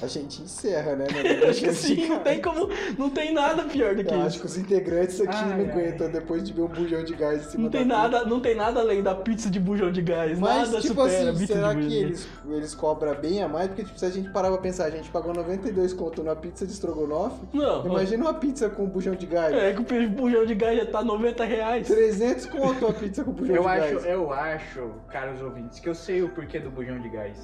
a 0.02 0.06
gente 0.06 0.42
encerra, 0.42 0.96
né? 0.96 1.06
mano? 1.12 1.28
Acho 1.50 1.60
que 1.60 1.72
sim, 1.72 2.08
não 2.08 2.20
tem 2.20 2.40
como. 2.40 2.68
Não 2.98 3.10
tem 3.10 3.32
nada 3.32 3.64
pior 3.64 3.94
do 3.94 4.04
que 4.04 4.12
Eu 4.12 4.18
acho 4.20 4.28
isso. 4.28 4.40
que 4.40 4.46
os 4.46 4.58
integrantes 4.58 5.20
aqui 5.20 5.34
Ai, 5.36 5.44
não 5.48 5.52
ai. 5.64 5.70
aguentam 5.70 6.10
depois 6.10 6.42
de 6.44 6.52
ver 6.52 6.62
um 6.62 6.68
bujão 6.68 7.02
de 7.04 7.14
gás 7.14 7.46
em 7.46 7.50
cima 7.50 7.62
Não 7.64 7.70
tem 7.70 7.86
da 7.86 7.96
nada, 7.98 8.24
não 8.24 8.40
tem 8.40 8.54
nada 8.54 8.80
além 8.80 9.02
da 9.02 9.14
pizza 9.14 9.50
de 9.50 9.58
bujão 9.60 9.90
de 9.90 10.02
gás. 10.02 10.38
Mas, 10.38 10.68
nada 10.70 10.80
tipo 10.80 10.94
supera 11.02 11.28
a 11.28 11.30
assim, 11.30 11.40
pizza 11.40 11.54
será 11.54 11.74
que 11.74 11.94
eles, 11.96 12.28
eles 12.48 12.74
cobram 12.74 13.14
bem 13.14 13.42
a 13.42 13.48
mais? 13.48 13.68
Porque, 13.68 13.84
tipo, 13.84 13.98
se 13.98 14.04
a 14.06 14.10
gente 14.10 14.30
parar 14.30 14.48
pra 14.50 14.58
pensar, 14.58 14.86
a 14.86 14.90
gente 14.90 15.08
pagou 15.10 15.32
92 15.34 15.92
conto 15.94 16.22
numa 16.22 16.36
pizza 16.36 16.66
de 16.66 16.72
estrogonofe. 16.72 17.46
Não, 17.52 17.86
Imagina 17.86 18.24
uma 18.24 18.34
pizza 18.34 18.68
com 18.68 18.86
bujão 18.86 19.14
de 19.14 19.26
gás. 19.26 19.54
é 19.54 19.72
que 19.72 19.80
o 19.80 20.08
bujão 20.10 20.44
de 20.44 20.54
gás 20.54 20.78
já 20.78 20.86
tá 20.86 21.02
90 21.02 21.44
reais. 21.44 21.86
300 21.86 22.46
conto 22.46 22.86
a 22.86 22.92
pizza 22.92 23.24
com 23.24 23.32
bujão 23.32 23.56
Eu 23.56 23.62
de 23.62 23.68
acho, 23.68 23.94
gás. 23.94 24.06
eu 24.06 24.32
acho, 24.32 24.90
caros 25.10 25.40
ouvintes, 25.42 25.80
que 25.80 25.88
eu 25.88 25.94
sei 25.94 26.22
o 26.22 26.28
porquê 26.28 26.58
do 26.58 26.70
bujão 26.70 27.00
de 27.00 27.08
gás. 27.08 27.36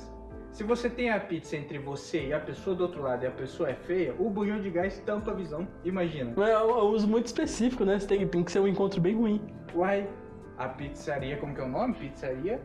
Se 0.55 0.63
você 0.63 0.89
tem 0.89 1.11
a 1.11 1.19
pizza 1.19 1.57
entre 1.57 1.79
você 1.81 2.29
e 2.29 2.33
a 2.33 2.39
pessoa 2.39 2.77
do 2.77 2.85
outro 2.85 3.03
lado 3.03 3.25
e 3.25 3.27
a 3.27 3.31
pessoa 3.33 3.71
é 3.71 3.75
feia, 3.75 4.15
o 4.21 4.31
bujão 4.31 4.61
de 4.61 4.71
gás 4.71 5.01
tampa 5.01 5.33
a 5.33 5.35
visão. 5.35 5.67
Imagina. 5.85 6.33
Mas 6.37 6.49
é 6.49 6.59
um 6.61 6.91
uso 6.91 7.09
muito 7.09 7.27
específico, 7.27 7.85
né? 7.85 7.99
Você 7.99 8.07
tem, 8.07 8.29
tem 8.29 8.45
que 8.45 8.53
ser 8.53 8.61
um 8.61 8.69
encontro 8.69 9.01
bem 9.01 9.17
ruim. 9.17 9.41
Uai, 9.75 10.09
a 10.57 10.69
pizzaria, 10.69 11.37
como 11.39 11.53
que 11.53 11.61
é 11.61 11.65
o 11.65 11.69
nome? 11.69 11.95
Pizzaria 11.95 12.63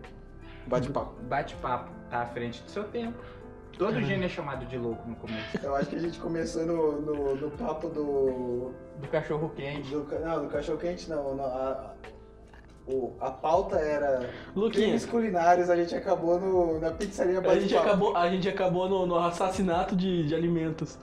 Bate-papo. 0.68 1.20
Bate-papo. 1.24 1.90
Tá 2.12 2.22
à 2.22 2.26
frente 2.28 2.62
do 2.62 2.70
seu 2.70 2.84
tempo. 2.84 3.18
Todo 3.76 3.94
Caralho. 3.94 4.06
gênio 4.06 4.26
é 4.26 4.30
chamado 4.30 4.68
de 4.68 4.78
louco 4.78 5.10
no 5.10 5.16
começo. 5.16 5.58
Eu 5.64 5.76
acho 5.76 5.90
que 5.90 5.96
a 5.96 6.00
gente 6.00 6.20
começou 6.20 6.68
no, 6.68 7.02
no, 7.02 7.36
no 7.38 7.52
papo 7.52 7.90
do, 7.90 8.72
Do 9.00 9.08
cachorro 9.08 9.50
quente. 9.56 9.90
do. 9.90 10.06
Não, 10.20 10.44
do 10.44 10.48
cachorro 10.50 10.78
quente 10.78 11.10
não. 11.10 11.36
não, 11.36 11.44
a, 11.44 11.96
o, 12.90 13.14
a 13.20 13.30
pauta 13.30 13.78
era 13.78 14.30
Luquinha, 14.56 14.86
crimes 14.86 15.06
culinários, 15.06 15.70
a 15.70 15.76
gente 15.76 15.96
acabou 15.96 16.40
no, 16.40 16.80
na 16.80 16.92
pizzaria 16.92 17.40
a 17.40 17.60
gente 17.60 17.76
acabou, 17.76 18.18
a 18.18 18.30
gente 18.30 18.50
acabou 18.50 18.90
no, 18.90 19.06
no 19.06 19.16
assassinato 19.16 19.96
de, 19.96 20.28
de 20.28 20.34
alimentos. 20.34 20.98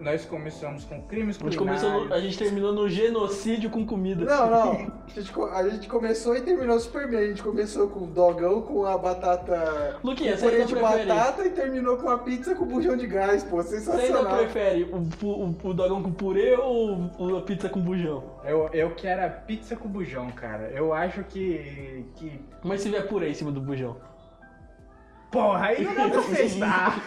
Nós 0.00 0.24
começamos 0.24 0.84
com 0.84 1.00
crimes 1.02 1.38
A 1.40 1.44
gente, 1.44 1.56
começou 1.56 1.90
no- 2.06 2.12
a 2.12 2.20
gente 2.20 2.36
terminou 2.36 2.72
no 2.72 2.88
genocídio 2.88 3.70
com 3.70 3.86
comida. 3.86 4.24
Não, 4.24 4.50
não. 4.50 4.72
A 5.14 5.20
gente, 5.20 5.32
a 5.52 5.68
gente 5.68 5.88
começou 5.88 6.36
e 6.36 6.40
terminou 6.40 6.80
super 6.80 7.08
bem. 7.08 7.20
A 7.20 7.26
gente 7.28 7.42
começou 7.42 7.88
com 7.88 8.00
o 8.04 8.06
dogão 8.08 8.60
com 8.62 8.84
a 8.84 8.98
batata. 8.98 10.00
Luquinha, 10.02 10.32
com 10.32 10.38
você 10.38 10.64
de 10.64 10.74
prefere- 10.74 11.06
batata 11.06 11.44
e 11.46 11.50
terminou 11.50 11.96
com 11.98 12.08
a 12.10 12.18
pizza 12.18 12.54
com 12.56 12.64
bujão 12.66 12.96
de 12.96 13.06
gás, 13.06 13.44
pô. 13.44 13.56
Você 13.62 13.76
ainda 13.76 13.92
Sensacional. 13.92 14.36
prefere 14.38 14.82
o, 14.84 15.26
o, 15.26 15.56
o 15.62 15.74
dogão 15.74 16.02
com 16.02 16.10
purê 16.12 16.56
ou 16.56 17.36
a 17.38 17.42
pizza 17.42 17.68
com 17.68 17.80
bujão? 17.80 18.24
Eu, 18.44 18.68
eu 18.72 18.90
quero 18.96 19.24
a 19.24 19.28
pizza 19.28 19.76
com 19.76 19.88
bujão, 19.88 20.28
cara. 20.32 20.70
Eu 20.74 20.92
acho 20.92 21.22
que. 21.24 22.04
que. 22.16 22.40
Mas 22.64 22.80
se 22.80 22.90
tiver 22.90 23.06
purê 23.06 23.30
em 23.30 23.34
cima 23.34 23.52
do 23.52 23.60
bujão. 23.60 23.96
Porra, 25.34 25.66
aí 25.66 25.84
não 25.84 25.94
dá 25.94 26.08
pra 26.08 26.20
aceitar. 26.32 27.02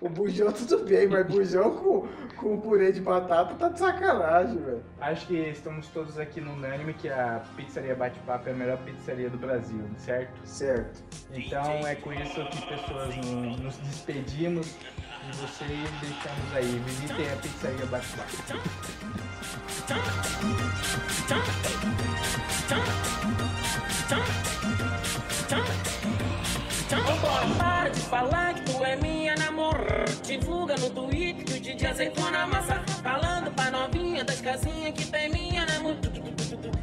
O 0.00 0.08
bujão 0.08 0.50
tudo 0.52 0.84
bem, 0.84 1.06
mas 1.06 1.24
bujão 1.26 1.70
com, 1.76 2.06
com 2.36 2.60
purê 2.60 2.90
de 2.92 3.00
batata 3.00 3.54
tá 3.54 3.68
de 3.68 3.78
sacanagem, 3.78 4.58
velho. 4.58 4.82
Acho 5.00 5.26
que 5.28 5.34
estamos 5.36 5.86
todos 5.88 6.18
aqui 6.18 6.40
no 6.40 6.52
unânime 6.52 6.92
que 6.94 7.08
a 7.08 7.42
pizzaria 7.56 7.94
Bate-Papo 7.94 8.48
é 8.48 8.52
a 8.52 8.54
melhor 8.56 8.78
pizzaria 8.78 9.30
do 9.30 9.38
Brasil, 9.38 9.80
certo? 9.96 10.32
Certo. 10.44 11.00
Então 11.32 11.64
é 11.86 11.94
com 11.94 12.12
isso 12.12 12.44
que 12.50 12.66
pessoas 12.66 13.16
no- 13.24 13.56
nos 13.56 13.76
despedimos 13.78 14.66
de 15.24 15.38
vocês 15.38 15.70
e 15.70 16.06
deixamos 16.06 16.54
aí. 16.56 16.82
Visitem 16.84 17.32
a 17.32 17.36
pizzaria 17.36 17.86
Bate-Papo. 17.86 18.34
Divulga 30.36 30.74
no 30.78 30.90
Twitter 30.90 31.44
que 31.44 31.52
o 31.52 31.60
DJ 31.60 31.86
aceitou 31.86 32.28
na 32.28 32.44
massa. 32.44 32.82
Falando 33.04 33.54
pra 33.54 33.70
novinha 33.70 34.24
das 34.24 34.40
casinhas 34.40 34.92
que 34.92 35.06
tem 35.06 35.30
minha 35.30 35.64
namorada. 35.64 36.10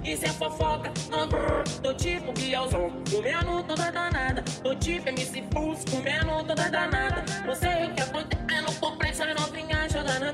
Isso 0.06 0.26
é 0.26 0.30
fofoca, 0.30 0.90
não 1.10 1.28
brrr. 1.28 1.64
Tô 1.84 1.94
tipo 1.94 2.32
Bielzão, 2.32 2.90
comendo 3.12 3.62
toda 3.64 3.92
danada. 3.92 4.42
Tô 4.64 4.74
tipo 4.76 5.10
MC 5.10 5.42
Pulse, 5.42 5.86
comendo 5.92 6.46
toda 6.46 6.70
danada. 6.70 7.26
Não 7.46 7.54
sei 7.54 7.88
o 7.88 7.94
que 7.94 8.02
acontecendo 8.02 8.80
com 8.80 8.96
pressa 8.96 9.26
novinha 9.34 9.90
jogando. 9.90 10.34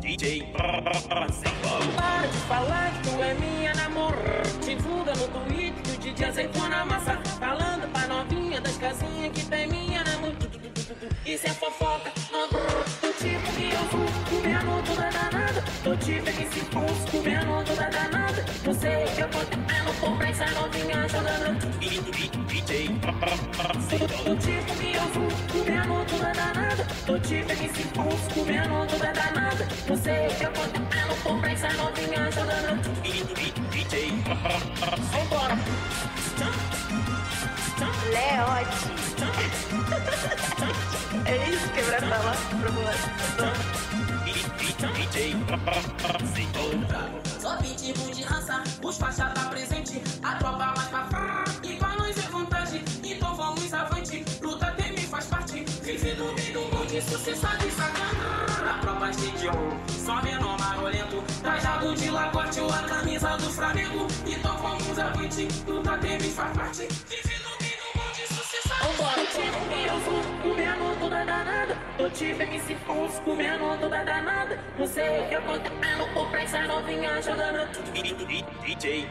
DJ 0.00 0.52
Para 0.52 2.26
de 2.26 2.38
falar 2.48 2.90
que 2.90 3.08
tu 3.08 3.22
é 3.22 3.34
minha 3.34 3.72
namorada. 3.74 4.42
Divulga 4.64 5.12
no 5.14 5.28
Twitter 5.28 5.82
que 5.84 5.90
o 5.90 5.98
DJ 5.98 6.26
aceitou 6.26 6.68
na 6.68 6.84
massa. 6.84 7.20
Falando 7.38 7.88
pra 7.92 8.08
novinha 8.08 8.60
das 8.60 8.76
casinhas 8.78 9.32
que 9.32 9.44
tem 9.46 9.68
minha. 9.68 9.85
Isso 11.24 11.46
é 11.46 11.50
fofoca, 11.50 12.12
brrr. 12.50 12.84
Tô 13.00 13.12
tipo 13.12 13.52
Bielzão, 13.52 14.06
comendo 14.30 14.82
toda 14.84 15.10
danada. 15.10 15.64
Tô 15.84 15.96
tipo 15.96 16.28
MC 16.28 16.60
Pulse, 16.66 17.10
comendo 17.10 17.64
toda 17.64 17.90
danada. 17.90 18.16
O 18.66 18.74
que 19.14 19.22
acontecendo 19.22 20.00
com 20.00 20.10
por 20.10 20.18
pra 20.18 20.28
essa 20.28 20.46
novinha 20.46 21.08
jogando 21.08 21.56
Tô 24.24 24.36
tipo 24.36 24.74
Miovu, 24.74 25.28
comendo 25.52 26.04
toda 26.10 26.32
danada 26.32 26.86
Tô 27.06 27.18
tipo 27.20 27.52
MC 27.52 27.84
Pulse, 27.94 28.34
comendo 28.34 28.86
toda 28.88 29.12
danada 29.12 29.64
o 29.64 30.36
que 30.36 30.44
acontecendo 30.44 31.22
por 31.22 31.40
pra 31.40 31.52
essa 31.52 31.72
novinha 31.74 32.30
jogando 32.32 32.82
DJ 33.70 34.10
Vambora 35.12 35.56
Leote. 38.10 38.76
é 41.24 41.50
isso, 41.50 41.68
quebrar 41.70 42.00
lá 42.02 42.32
pro 42.60 42.72
Só 47.40 47.56
pitbull 47.56 48.10
de 48.10 48.22
raça, 48.22 48.62
os 48.82 48.98
faixa 48.98 49.26
tá 49.30 49.44
presente, 49.48 50.02
a 50.22 50.34
tropa 50.34 50.74
mais 50.76 50.88
pra. 50.88 51.44
E 51.62 51.76
pra 51.76 51.88
nós 51.96 52.18
é 52.18 52.28
vantagem, 52.30 52.84
então 53.02 53.34
vamos 53.34 53.72
avante. 53.72 54.24
Luta 54.42 54.72
tem 54.72 54.92
me 54.92 55.00
faz 55.00 55.26
parte, 55.26 55.64
vive 55.82 56.14
no 56.14 56.32
meio 56.34 56.52
do 56.52 56.60
mundo, 56.60 57.02
sucesso 57.02 57.56
de 57.58 57.70
sacana. 57.70 58.46
A 58.68 58.78
tropa 58.80 59.10
de 59.10 59.48
um, 59.48 59.78
só 60.04 60.22
menor 60.22 60.58
marolento. 60.58 61.22
Trajado 61.40 61.94
de 61.94 62.10
lagote 62.10 62.60
ou 62.60 62.70
a 62.72 62.82
camisa 62.82 63.36
do 63.36 63.50
Flamengo. 63.50 64.06
Então 64.26 64.56
vamos 64.58 64.98
avante, 64.98 65.48
luta 65.66 65.96
tem 65.98 66.18
me 66.18 66.30
faz 66.30 66.56
parte, 66.56 66.88
vive 67.08 67.38
no 67.44 67.45
tipo, 69.14 69.74
eu 69.74 69.98
vou 70.00 70.22
comendo 70.42 70.96
toda 71.00 71.24
danada. 71.24 71.76
Tô 71.96 72.10
tipo 72.10 72.42
MC 72.42 72.74
Pulse, 72.86 73.20
comendo 73.22 73.78
toda 73.80 74.04
danada. 74.04 74.58
Não 74.78 74.86
sei 74.86 75.20
o 75.20 75.28
que 75.28 75.34
acontecendo, 75.34 76.30
pra 76.30 76.42
essa 76.42 76.62
novinha 76.62 77.22
jogando 77.22 77.68
DJ 78.64 79.08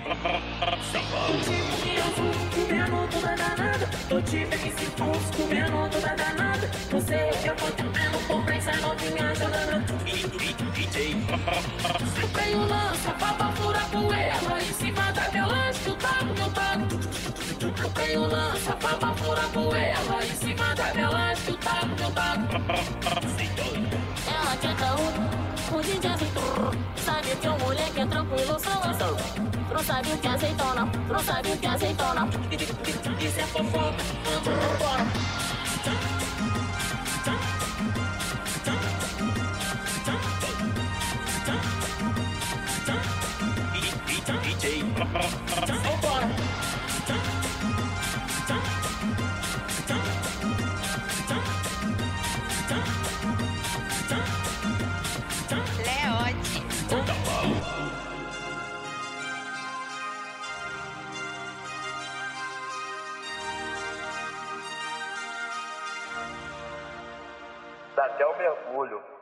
Tipo, 0.92 1.88
eu 1.98 2.10
vou 2.16 2.34
comendo 2.54 3.08
toda 3.12 3.36
danada. 3.36 3.90
Tô 4.10 4.22
tipo 4.22 4.54
MC 4.54 4.86
Pulse, 4.92 5.32
comendo 5.38 5.90
toda 5.90 6.16
danada. 6.16 6.72
Não 6.92 7.02
sei 7.02 7.30
o 7.30 7.38
que 7.42 7.50
acontecendo, 7.50 8.46
pra 8.46 8.56
essa 8.56 8.72
novinha 8.78 9.36
jogando 9.36 9.96
DJ 10.74 11.16
Comprei 12.22 12.56
o 12.56 12.85
O 18.16 18.28
lança, 18.28 18.74
pra 18.74 19.14
furar 19.14 19.50
poeira. 19.50 20.00
Em 20.24 20.36
cima 20.36 20.74
da 20.76 20.94
minha 20.94 21.10
lança, 21.10 21.42
tu 21.46 21.58
tá 21.58 21.86
no 21.86 21.96
meu 21.96 22.12
taco. 22.12 22.44
Ela 24.32 24.58
quer 24.58 24.76
caô, 24.78 25.78
o 25.78 25.82
DJ 25.82 26.10
acertou. 26.10 26.72
Sabe 26.96 27.36
que 27.36 27.48
o 27.48 27.60
moleque 27.60 28.00
é 28.00 28.06
tranquilo, 28.06 28.58
só 28.60 28.80
lançou. 28.80 29.18
Não 29.74 29.84
sabe 29.84 30.14
o 30.14 30.18
que 30.18 30.28
é 30.28 30.30
azeitona, 30.32 30.90
não 31.10 31.20
sabe 31.20 31.52
o 31.52 31.58
que 31.58 31.66
é 31.66 31.70
azeitona. 31.70 32.30
Isso 33.20 33.40
é 33.40 33.44
fofoca, 33.44 34.04
vambora 34.24 35.06
Vambora 44.96 45.36
até 68.16 68.26
o 68.26 68.38
mergulho. 68.38 69.15